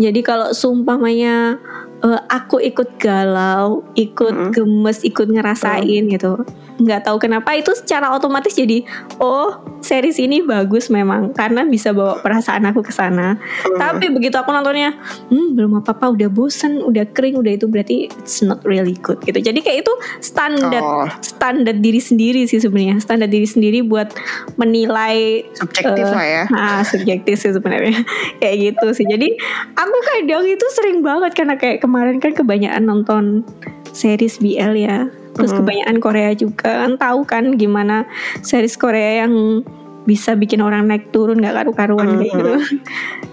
Jadi 0.00 0.20
kalau 0.24 0.54
sumpahnya 0.54 1.60
eh, 2.00 2.20
aku 2.30 2.62
ikut 2.62 2.96
galau, 2.96 3.84
ikut 3.92 4.32
Mm-mm. 4.32 4.52
gemes, 4.54 5.04
ikut 5.04 5.28
ngerasain 5.28 6.08
gitu. 6.08 6.40
Nggak 6.80 7.04
tahu 7.04 7.16
kenapa 7.20 7.52
itu 7.52 7.70
secara 7.76 8.08
otomatis 8.10 8.56
jadi 8.56 8.82
oh 9.20 9.60
series 9.80 10.16
ini 10.20 10.40
bagus 10.44 10.88
memang 10.88 11.32
karena 11.32 11.64
bisa 11.64 11.92
bawa 11.92 12.20
perasaan 12.20 12.64
aku 12.68 12.80
ke 12.84 12.92
sana. 12.92 13.36
Tapi 13.76 14.08
begitu 14.12 14.36
aku 14.36 14.52
nontonnya, 14.52 14.96
hmm 15.28 15.52
belum 15.56 15.80
apa-apa 15.84 16.12
udah 16.16 16.28
bosen, 16.32 16.80
udah 16.84 17.04
kering, 17.12 17.36
udah 17.36 17.52
itu 17.52 17.66
berarti 17.68 18.08
it's 18.20 18.40
not 18.40 18.60
really 18.64 18.96
good 19.00 19.20
gitu. 19.24 19.40
Jadi 19.40 19.60
kayak 19.60 19.84
itu 19.84 19.92
standar 20.20 20.78
Oh. 20.80 21.04
standar 21.20 21.76
diri 21.76 22.00
sendiri 22.00 22.48
sih 22.48 22.56
sebenarnya, 22.56 23.02
standar 23.04 23.28
diri 23.28 23.44
sendiri 23.44 23.84
buat 23.84 24.12
menilai 24.56 25.44
subjektif 25.52 26.08
eh, 26.08 26.14
lah 26.14 26.26
ya 26.26 26.42
Nah, 26.48 26.80
subjektif 26.86 27.36
sih 27.36 27.52
sebenarnya 27.52 28.00
kayak 28.40 28.56
gitu 28.56 28.86
sih. 28.96 29.06
Jadi 29.06 29.28
aku 29.76 29.96
kadang 30.16 30.44
itu 30.46 30.66
sering 30.72 31.04
banget 31.04 31.32
karena 31.36 31.54
kayak 31.60 31.84
kemarin 31.84 32.16
kan 32.22 32.32
kebanyakan 32.32 32.84
nonton 32.86 33.24
series 33.92 34.38
BL 34.40 34.74
ya. 34.76 35.10
Terus 35.40 35.52
Mhm. 35.52 35.58
kebanyakan 35.64 35.96
Korea 35.98 36.30
juga 36.36 36.68
kan 36.84 36.92
tahu 36.94 37.20
kan 37.24 37.44
gimana 37.56 38.04
series 38.44 38.76
Korea 38.76 39.24
yang 39.24 39.64
bisa 40.00 40.32
bikin 40.32 40.64
orang 40.64 40.88
naik 40.88 41.12
turun 41.12 41.44
nggak 41.44 41.60
karu-karuan 41.60 42.18
kayak 42.18 42.32
Mhm. 42.32 42.40
gitu. 42.40 42.52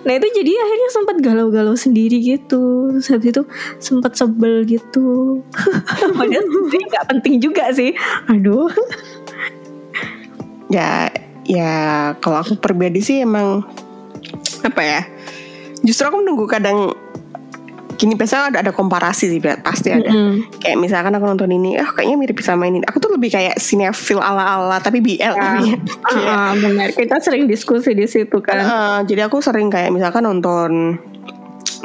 Nah 0.04 0.13
itu 0.15 0.28
jadi 0.36 0.52
akhirnya 0.52 0.89
sempat 0.91 1.15
galau-galau 1.24 1.76
sendiri 1.76 2.20
gitu. 2.20 2.91
Terus 2.96 3.08
habis 3.08 3.30
itu 3.32 3.43
sempat 3.80 4.15
sebel 4.15 4.67
gitu. 4.67 5.39
Padahal 6.20 6.43
sebenarnya 6.43 6.86
nggak 6.91 7.08
penting 7.12 7.36
juga 7.39 7.72
sih. 7.72 7.91
Aduh. 8.28 8.67
ya 10.67 11.08
ya 11.48 11.72
kalau 12.20 12.43
aku 12.43 12.60
pribadi 12.60 13.00
sih 13.00 13.24
emang 13.24 13.63
apa 14.67 14.82
ya 14.84 15.02
justru 15.80 16.04
aku 16.04 16.20
menunggu 16.20 16.43
kadang 16.43 16.91
gini 17.97 18.13
biasanya 18.13 18.53
ada 18.53 18.57
ada 18.62 18.71
komparasi 18.71 19.25
sih 19.27 19.41
pasti 19.60 19.89
ada. 19.89 20.05
Mm-mm. 20.07 20.62
kayak 20.62 20.77
misalkan 20.77 21.12
aku 21.12 21.25
nonton 21.25 21.49
ini 21.49 21.75
ah 21.75 21.89
kayaknya 21.89 22.15
mirip 22.15 22.38
sama 22.39 22.69
ini. 22.69 22.79
Aku 22.86 22.97
tuh 22.97 23.10
lebih 23.12 23.33
kayak 23.33 23.57
sinetfil 23.57 24.21
ala 24.21 24.62
ala 24.62 24.77
tapi 24.77 25.01
BL 25.01 25.17
Ya. 25.17 25.33
Kayak, 25.33 25.81
Ah, 26.05 26.53
benar. 26.53 26.93
Kita 26.93 27.17
sering 27.17 27.45
diskusi 27.45 27.91
di 27.91 28.05
situ 28.05 28.38
kan. 28.39 28.57
eh, 28.57 28.99
jadi 29.05 29.25
aku 29.25 29.41
sering 29.41 29.67
kayak 29.67 29.89
misalkan 29.89 30.23
nonton 30.23 31.01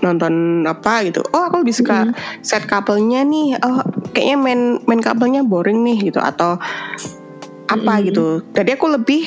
nonton 0.01 0.64
apa 0.64 1.05
gitu. 1.05 1.20
Oh 1.33 1.46
aku 1.46 1.62
lebih 1.62 1.75
suka 1.75 2.11
set 2.40 2.64
couple-nya 2.64 3.22
nih. 3.22 3.57
Oh 3.61 3.81
kayaknya 4.12 4.37
main 4.37 4.61
main 4.85 5.01
couple-nya 5.01 5.42
boring 5.42 5.81
nih 5.81 6.12
gitu. 6.12 6.18
Atau 6.18 6.61
apa 7.66 7.92
Mm-mm. 7.96 8.07
gitu. 8.11 8.27
Jadi 8.53 8.70
aku 8.77 8.87
lebih 8.90 9.22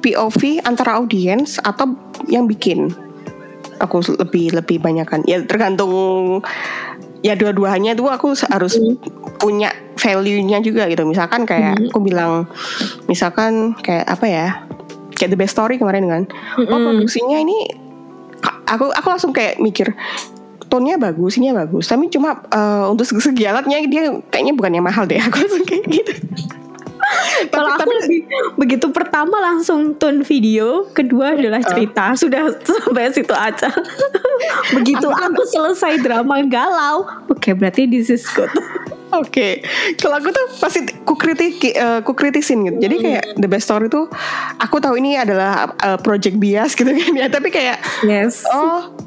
POV 0.00 0.60
antara 0.62 0.98
audiens 0.98 1.56
atau 1.60 1.94
yang 2.26 2.44
bikin 2.44 2.90
aku 3.80 4.02
lebih 4.20 4.54
lebih 4.54 4.78
banyakan 4.78 5.22
ya 5.26 5.42
tergantung 5.42 6.42
ya 7.24 7.32
dua-duanya 7.34 7.96
tuh 7.96 8.12
aku 8.12 8.36
harus 8.52 8.76
Mm. 8.76 9.00
punya 9.40 9.72
value-nya 9.96 10.60
juga 10.60 10.84
gitu 10.88 11.08
misalkan 11.08 11.48
kayak 11.48 11.80
Mm. 11.80 11.88
aku 11.90 11.98
bilang 12.04 12.44
misalkan 13.08 13.72
kayak 13.80 14.04
apa 14.04 14.26
ya 14.28 14.46
kayak 15.16 15.32
the 15.32 15.38
best 15.38 15.56
story 15.56 15.80
kemarin 15.80 16.04
kan 16.10 16.22
oh 16.58 16.68
Mm-mm. 16.68 16.84
produksinya 16.84 17.40
ini 17.40 17.56
aku 18.68 18.92
aku 18.92 19.06
langsung 19.08 19.32
kayak 19.32 19.60
mikir 19.60 19.92
tonnya 20.64 20.98
bagus, 20.98 21.38
ini 21.38 21.54
bagus. 21.54 21.86
Tapi 21.86 22.10
cuma 22.10 22.34
eh, 22.50 22.84
untuk 22.90 23.06
segi 23.06 23.30
segi 23.30 23.44
alatnya 23.46 23.78
dia 23.86 24.10
kayaknya 24.26 24.58
bukan 24.58 24.74
yang 24.74 24.82
mahal 24.82 25.06
deh. 25.06 25.22
Aku 25.30 25.38
langsung 25.38 25.62
kayak 25.62 25.84
gitu. 25.86 26.12
Kalau 27.54 27.70
aku 27.76 27.90
lebih 28.04 28.20
begitu 28.56 28.86
pertama 28.90 29.40
langsung 29.40 29.96
tone 29.96 30.24
video, 30.24 30.88
kedua 30.92 31.36
adalah 31.36 31.60
cerita. 31.62 32.12
Sudah 32.20 32.54
sampai 32.62 33.12
situ 33.12 33.34
aja. 33.34 33.68
begitu 34.76 35.06
aku 35.08 35.42
selesai 35.48 36.00
drama 36.02 36.42
galau, 36.46 37.06
oke 37.30 37.50
berarti 37.54 37.86
this 37.88 38.10
is 38.10 38.24
good. 38.32 38.50
Oke, 39.14 39.62
kalau 40.02 40.18
aku 40.18 40.34
tuh 40.34 40.46
pasti 40.58 40.82
ku 41.06 41.14
kritik, 41.14 41.62
eh, 41.62 42.02
ku 42.02 42.18
kritisin 42.18 42.66
gitu. 42.66 42.82
Jadi 42.82 42.96
kayak 42.98 43.24
the 43.38 43.46
best 43.46 43.70
story 43.70 43.86
tuh, 43.86 44.10
aku 44.58 44.82
tahu 44.82 44.98
ini 44.98 45.14
adalah 45.14 45.70
eh, 45.70 45.98
project 46.02 46.34
bias 46.42 46.74
gitu 46.74 46.90
kan 46.90 47.12
ya. 47.14 47.30
Tapi 47.30 47.48
kayak 47.54 47.78
Yes. 48.02 48.42
oh 48.50 49.03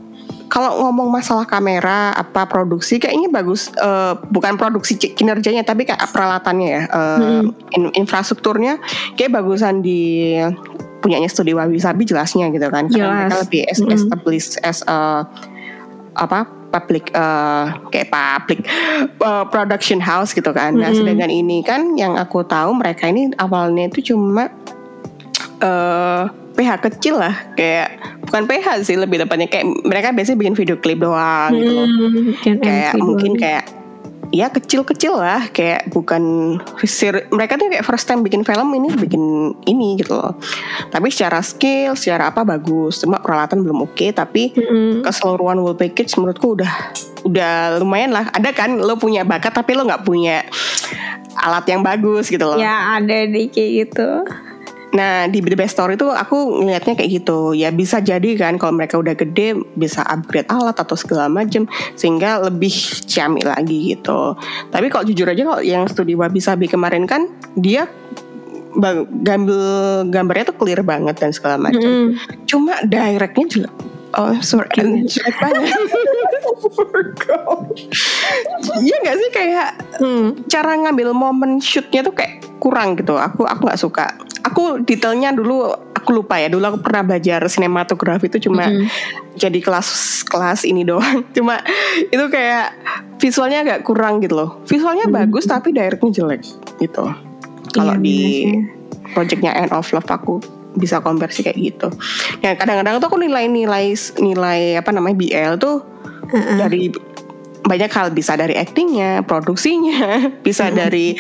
kalau 0.58 0.82
ngomong 0.82 1.13
masalah 1.13 1.46
kamera 1.46 2.10
apa 2.12 2.50
produksi 2.50 2.98
kayaknya 2.98 3.30
bagus 3.30 3.70
eh, 3.70 4.17
bukan 4.34 4.58
produksi 4.58 4.98
kinerjanya 4.98 5.62
tapi 5.62 5.86
kayak 5.86 6.02
peralatannya 6.10 6.65
ya 6.67 6.84
eh, 6.84 7.17
Hmm. 7.17 7.54
in- 7.78 7.93
infrastrukturnya 7.96 8.82
kayak 9.13 9.38
bagusan 9.38 9.86
di 9.86 10.34
punyanya 10.98 11.30
studio 11.30 11.62
Wabi 11.62 11.78
Sabi 11.78 12.10
jelasnya 12.10 12.50
gitu 12.50 12.74
kan 12.74 12.89
karena 12.89 12.98
Jelas. 13.06 13.17
mereka 13.22 13.38
lebih 13.46 13.62
Mm-mm. 13.70 13.93
established 13.93 14.54
as 14.65 14.82
a 14.84 15.30
apa 16.17 16.50
public 16.74 17.13
eh, 17.13 17.65
kayak 17.93 18.10
public 18.10 18.65
eh, 19.06 19.46
production 19.48 20.02
house 20.02 20.34
gitu 20.34 20.50
kan 20.50 20.74
nah 20.74 20.89
Mm-mm. 20.89 21.06
sedangkan 21.06 21.30
ini 21.30 21.62
kan 21.62 21.93
yang 21.93 22.17
aku 22.17 22.41
tahu 22.41 22.74
mereka 22.74 23.06
ini 23.06 23.30
awalnya 23.38 23.93
itu 23.93 24.10
cuma 24.10 24.50
eh 25.62 26.24
PH 26.58 26.72
kecil 26.82 27.15
lah 27.15 27.54
kayak 27.54 27.88
bukan 28.20 28.43
PH 28.43 28.67
sih 28.84 28.98
lebih 28.98 29.22
tepatnya 29.22 29.46
kayak 29.46 29.65
mereka 29.84 30.10
biasanya 30.10 30.38
bikin 30.38 30.56
video 30.56 30.76
klip 30.76 30.98
doang 30.98 31.54
gitu 31.54 31.72
loh 31.72 31.88
Hmm, 31.88 32.58
kayak 32.58 32.98
mungkin 32.98 33.32
doang. 33.32 33.39
kayak 33.39 33.65
ya 34.28 34.52
kecil-kecil 34.52 35.15
lah 35.15 35.48
kayak 35.48 35.88
bukan 35.88 36.58
mereka 37.30 37.56
tuh 37.56 37.72
kayak 37.72 37.82
first 37.82 38.04
time 38.04 38.20
bikin 38.20 38.43
film 38.43 38.67
ini 38.74 38.91
bikin 38.91 39.24
ini 39.63 39.96
gitu 39.96 40.13
loh 40.13 40.36
tapi 40.89 41.08
secara 41.08 41.39
skill 41.39 41.96
secara 41.96 42.28
apa 42.28 42.43
bagus 42.43 43.00
cuma 43.00 43.17
peralatan 43.17 43.63
belum 43.63 43.86
oke 43.86 44.04
tapi 44.12 44.52
Mm-mm. 44.52 45.00
keseluruhan 45.00 45.56
whole 45.56 45.74
package 45.74 46.12
menurutku 46.15 46.60
udah 46.60 46.74
udah 47.24 47.54
lumayan 47.80 48.12
lah 48.12 48.28
ada 48.30 48.52
kan 48.52 48.76
lo 48.76 48.98
punya 48.98 49.24
bakat 49.24 49.54
tapi 49.54 49.72
lo 49.72 49.86
nggak 49.86 50.04
punya 50.04 50.43
alat 51.38 51.63
yang 51.65 51.80
bagus 51.80 52.28
gitu 52.28 52.43
loh 52.43 52.58
Ya 52.58 52.98
ada 52.98 53.24
di 53.24 53.48
kayak 53.48 53.72
gitu. 53.86 54.10
Nah 54.88 55.28
di 55.28 55.39
The 55.39 55.54
Best 55.54 55.76
Story 55.76 55.93
tuh 55.93 56.10
aku 56.10 56.36
ngelihatnya 56.58 56.95
kayak 56.95 57.12
gitu 57.13 57.52
Ya 57.52 57.69
bisa 57.69 58.00
jadi 58.00 58.23
kan 58.34 58.56
kalau 58.56 58.71
mereka 58.73 58.95
udah 58.95 59.13
gede 59.13 59.52
Bisa 59.73 60.00
upgrade 60.02 60.47
alat 60.47 60.73
atau 60.73 60.95
segala 60.95 61.28
macem 61.28 61.67
Sehingga 61.93 62.39
lebih 62.41 62.71
ciamik 63.04 63.43
lagi 63.43 63.93
gitu 63.93 64.34
Tapi 64.67 64.88
kalau 64.88 65.04
jujur 65.04 65.28
aja 65.28 65.43
kalau 65.43 65.60
yang 65.60 65.84
studi 65.86 66.13
Wabi 66.13 66.39
Sabi 66.39 66.65
kemarin 66.65 67.04
kan 67.04 67.28
Dia 67.54 67.84
gambil 69.17 69.58
gambarnya 70.08 70.45
tuh 70.47 70.58
clear 70.58 70.80
banget 70.82 71.17
dan 71.17 71.34
segala 71.34 71.58
macam 71.58 71.82
Mm-mm. 71.82 72.15
Cuma 72.45 72.80
directnya 72.82 73.45
jelek 73.45 73.73
Oh 74.13 74.32
sorry 74.39 74.71
jelek 75.12 75.36
banget 75.36 75.67
Iya 78.78 78.95
gak 79.02 79.17
sih 79.17 79.30
kayak 79.32 79.69
Hmm. 79.97 80.45
cara 80.45 80.78
ngambil 80.78 81.10
momen 81.10 81.58
shootnya 81.58 82.06
tuh 82.06 82.13
kayak 82.13 82.45
kurang 82.62 82.93
gitu. 82.93 83.17
Aku 83.17 83.41
aku 83.43 83.65
nggak 83.65 83.82
suka. 83.82 84.06
Aku 84.47 84.79
detailnya 84.81 85.36
dulu 85.36 85.67
aku 85.91 86.10
lupa 86.15 86.39
ya. 86.39 86.47
Dulu 86.47 86.63
aku 86.63 86.79
pernah 86.79 87.03
belajar 87.03 87.43
sinematografi 87.47 88.31
itu 88.31 88.47
cuma 88.47 88.67
Mm-mm. 88.67 88.88
jadi 89.36 89.60
kelas 89.60 89.88
kelas 90.27 90.63
ini 90.63 90.83
doang. 90.83 91.23
Cuma 91.36 91.60
itu 92.07 92.25
kayak 92.31 92.71
visualnya 93.19 93.63
agak 93.63 93.83
kurang 93.83 94.23
gitu 94.23 94.39
loh. 94.39 94.49
Visualnya 94.65 95.07
bagus 95.07 95.45
tapi 95.45 95.71
directnya 95.71 96.23
jelek 96.23 96.43
gitu. 96.79 97.05
Kalau 97.75 97.93
Iya, 97.99 98.03
di 98.03 98.19
sih. 98.19 98.51
projectnya 99.12 99.51
End 99.55 99.75
of 99.75 99.88
Love 99.91 100.07
aku 100.07 100.39
bisa 100.77 101.01
konversi 101.01 101.41
kayak 101.41 101.57
gitu. 101.57 101.88
Ya 102.39 102.53
kadang-kadang 102.53 103.01
tuh 103.01 103.07
aku 103.10 103.19
nilai-nilai 103.19 103.91
nilai 104.21 104.77
apa 104.77 104.89
namanya 104.93 105.15
BL 105.17 105.53
tuh 105.57 105.81
Uh-uh. 106.27 106.57
dari 106.60 106.91
banyak 107.67 107.91
hal 107.91 108.15
bisa 108.15 108.39
dari 108.39 108.56
actingnya, 108.56 109.21
produksinya, 109.27 110.25
bisa 110.47 110.71
dari 110.71 111.13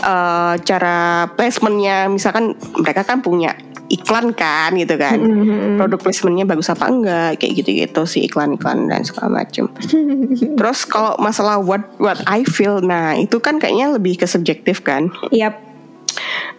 eh, 0.00 0.54
cara 0.64 1.28
placementnya. 1.36 2.08
Misalkan 2.08 2.56
mereka 2.80 3.04
kan 3.04 3.20
punya 3.20 3.52
iklan 3.90 4.32
kan 4.32 4.72
gitu 4.78 4.94
kan. 4.96 5.18
Mm-mm. 5.18 5.76
Produk 5.76 5.98
placementnya 6.00 6.46
bagus 6.46 6.70
apa 6.70 6.86
enggak 6.88 7.42
kayak 7.42 7.52
gitu-gitu 7.60 8.02
sih 8.06 8.24
iklan-iklan 8.30 8.86
dan 8.86 9.02
segala 9.02 9.42
macam. 9.42 9.68
Terus 10.58 10.80
kalau 10.86 11.18
masalah 11.18 11.58
what 11.60 11.84
what 11.98 12.22
I 12.24 12.46
feel, 12.46 12.78
nah 12.80 13.18
itu 13.18 13.42
kan 13.42 13.58
kayaknya 13.58 13.98
lebih 13.98 14.22
ke 14.22 14.26
subjektif 14.30 14.80
kan. 14.86 15.10
Yap. 15.34 15.58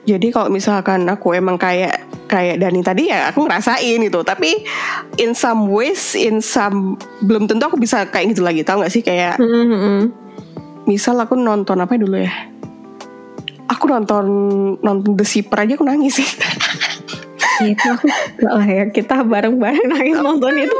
Jadi 0.03 0.33
kalau 0.33 0.51
misalkan 0.51 1.07
aku 1.07 1.37
emang 1.37 1.55
kayak 1.55 2.10
kayak 2.31 2.63
Dani 2.63 2.79
tadi 2.79 3.11
ya 3.11 3.27
aku 3.27 3.43
ngerasain 3.43 3.99
itu, 3.99 4.19
tapi 4.23 4.63
in 5.19 5.35
some 5.35 5.67
ways, 5.67 6.15
in 6.15 6.39
some 6.39 6.95
belum 7.27 7.51
tentu 7.51 7.67
aku 7.67 7.75
bisa 7.75 8.07
kayak 8.07 8.31
gitu 8.31 8.41
lagi. 8.41 8.63
Tahu 8.63 8.79
nggak 8.79 8.93
sih 8.95 9.03
kayak 9.03 9.35
Mm-mm. 9.35 10.07
misal 10.87 11.19
aku 11.19 11.35
nonton 11.35 11.83
apa 11.83 11.99
dulu 11.99 12.15
ya? 12.15 12.31
Aku 13.67 13.91
nonton 13.91 14.25
nonton 14.79 15.19
The 15.19 15.27
Shipper 15.27 15.67
aja 15.67 15.75
aku 15.75 15.83
nangis 15.83 16.23
sih. 16.23 16.29
Itu 17.69 17.87
aku 17.93 18.05
gak 18.41 18.53
lah 18.57 18.67
ya 18.67 18.83
kita 18.89 19.15
bareng-bareng 19.21 19.87
nangis 19.87 20.17
nonton 20.17 20.53
itu. 20.57 20.77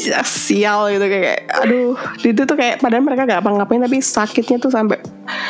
Ya, 0.00 0.24
sial 0.24 0.88
gitu 0.92 1.04
kayak 1.04 1.44
aduh 1.52 1.92
itu 2.24 2.40
tuh 2.48 2.56
kayak 2.56 2.80
padahal 2.80 3.04
mereka 3.04 3.28
gak 3.28 3.44
apa-ngapain 3.44 3.84
tapi 3.84 4.00
sakitnya 4.00 4.56
tuh 4.56 4.72
sampai 4.72 5.00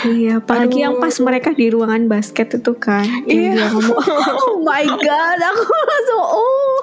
Iya, 0.00 0.40
apalagi 0.40 0.80
Aduh. 0.80 0.84
yang 0.88 0.94
pas 1.00 1.12
mereka 1.20 1.52
di 1.52 1.68
ruangan 1.72 2.08
basket 2.08 2.56
itu 2.56 2.72
kan. 2.76 3.04
Iya. 3.28 3.52
dia 3.52 3.66
ngomong, 3.72 3.96
oh 4.44 4.60
my 4.64 4.84
god, 4.84 5.38
aku 5.40 5.64
langsung 5.64 6.24
oh. 6.24 6.76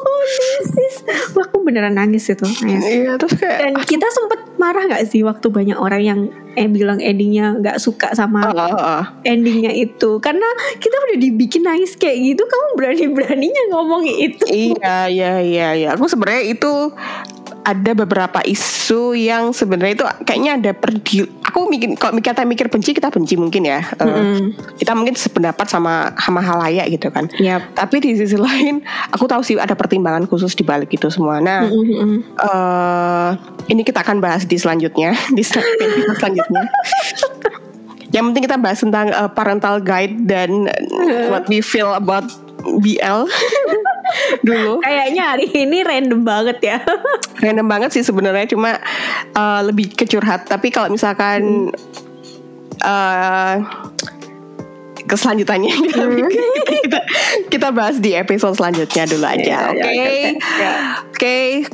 this 0.77 1.01
is 1.05 1.33
aku 1.33 1.61
beneran 1.65 1.97
nangis 1.97 2.29
itu 2.29 2.45
nangis. 2.45 2.85
Iya 2.85 3.17
terus 3.17 3.33
kayak 3.37 3.57
dan 3.61 3.73
kita 3.85 4.07
sempet 4.09 4.39
marah 4.57 4.85
nggak 4.85 5.05
sih 5.09 5.21
waktu 5.25 5.47
banyak 5.49 5.77
orang 5.77 6.01
yang 6.01 6.19
eh 6.57 6.65
bilang 6.65 6.97
endingnya 6.97 7.53
nggak 7.61 7.77
suka 7.77 8.17
sama 8.17 8.49
ah, 8.49 8.53
ah, 8.57 8.73
ah. 8.73 9.03
endingnya 9.21 9.69
itu 9.69 10.17
karena 10.17 10.49
kita 10.81 10.97
udah 10.97 11.17
dibikin 11.21 11.61
nangis 11.61 11.93
kayak 11.93 12.17
gitu 12.17 12.41
kamu 12.49 12.65
berani 12.73 12.96
beraninya 13.05 13.63
ngomong 13.69 14.03
itu 14.09 14.45
Iya, 14.49 15.05
iya, 15.11 15.33
iya, 15.45 15.67
iya. 15.77 15.89
Aku 15.93 16.09
sebenarnya 16.09 16.57
itu 16.57 16.71
ada 17.67 17.91
beberapa 17.91 18.39
isu 18.47 19.11
yang 19.11 19.51
sebenarnya 19.51 19.93
itu 19.99 20.05
kayaknya 20.23 20.51
ada 20.55 20.71
perdi. 20.71 21.27
Aku 21.51 21.67
mikir 21.67 21.99
kalau 21.99 22.15
kita 22.15 22.47
mikir 22.47 22.71
benci 22.71 22.95
kita 22.95 23.11
benci 23.11 23.35
mungkin 23.35 23.67
ya. 23.67 23.83
Mm-mm. 23.99 24.55
kita 24.79 24.95
mungkin 24.95 25.19
sependapat 25.19 25.67
sama 25.67 26.15
sama 26.15 26.39
halayak 26.39 26.87
gitu 26.95 27.11
kan. 27.11 27.27
Yap. 27.35 27.75
Tapi 27.75 27.99
di 27.99 28.15
sisi 28.15 28.39
lain, 28.39 28.79
aku 29.11 29.27
tahu 29.27 29.43
sih 29.43 29.59
ada 29.59 29.75
pertimbangan 29.75 30.23
khusus 30.31 30.55
di 30.55 30.63
balik 30.63 30.95
itu 30.95 31.11
semua. 31.11 31.43
Nah, 31.43 31.67
Mm-mm. 31.67 32.23
eh 32.39 33.29
ini 33.67 33.83
kita 33.83 33.99
akan 33.99 34.23
bahas 34.23 34.47
di 34.47 34.55
selanjutnya, 34.55 35.11
di 35.37 35.43
selanjutnya. 35.43 36.71
Yang 38.15 38.23
penting 38.31 38.43
kita 38.47 38.55
bahas 38.55 38.79
tentang 38.79 39.11
eh, 39.11 39.29
parental 39.35 39.83
guide 39.83 40.15
dan 40.23 40.71
what 41.27 41.43
we 41.51 41.59
feel 41.59 41.91
about 41.91 42.23
BL 42.75 43.19
dulu. 44.47 44.83
kayaknya 44.83 45.23
hari 45.35 45.47
ini 45.51 45.83
random 45.87 46.21
banget 46.27 46.57
ya 46.61 46.77
Random 47.43 47.69
banget 47.69 47.93
sih 47.93 48.01
sebenarnya, 48.01 48.49
cuma 48.49 48.81
eh, 49.37 49.61
lebih 49.61 49.93
ke 49.93 50.09
curhat. 50.09 50.49
Tapi 50.49 50.73
kalau 50.73 50.89
misalkan 50.89 51.69
eh 52.81 53.55
ke 53.61 54.16
selanjutannya 55.13 55.71
kita, 55.87 56.03
kita, 56.83 56.99
kita 57.47 57.67
bahas 57.69 57.95
di 57.97 58.11
episode 58.11 58.57
selanjutnya 58.57 59.03
dulu 59.05 59.23
aja, 59.23 59.37
Iya, 59.37 59.59
oke? 59.69 59.87
iya, 59.87 60.07
oke, 60.33 60.35
ya. 60.57 60.75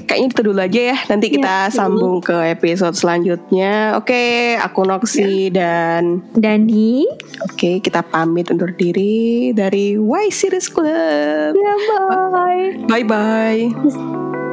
Kayaknya 0.03 0.27
itu 0.29 0.41
dulu 0.43 0.59
aja 0.59 0.81
ya. 0.91 0.97
Nanti 1.07 1.27
kita 1.29 1.55
Ya, 1.63 1.71
sambung 1.71 2.19
ke 2.19 2.35
episode 2.51 2.93
selanjutnya. 2.93 3.95
Oke, 3.95 4.55
aku 4.55 4.83
Noxy 4.83 5.49
dan 5.49 6.21
Dani 6.33 7.07
oke 7.41 7.79
kita 7.79 8.03
pamit 8.03 8.47
undur 8.47 8.69
diri 8.69 9.49
dari 9.51 9.95
Y 9.95 10.25
Series 10.29 10.67
Club. 10.67 11.53
ya 11.53 11.75
bye 12.29 12.83
Bye 12.85 13.05
bye. 13.05 14.52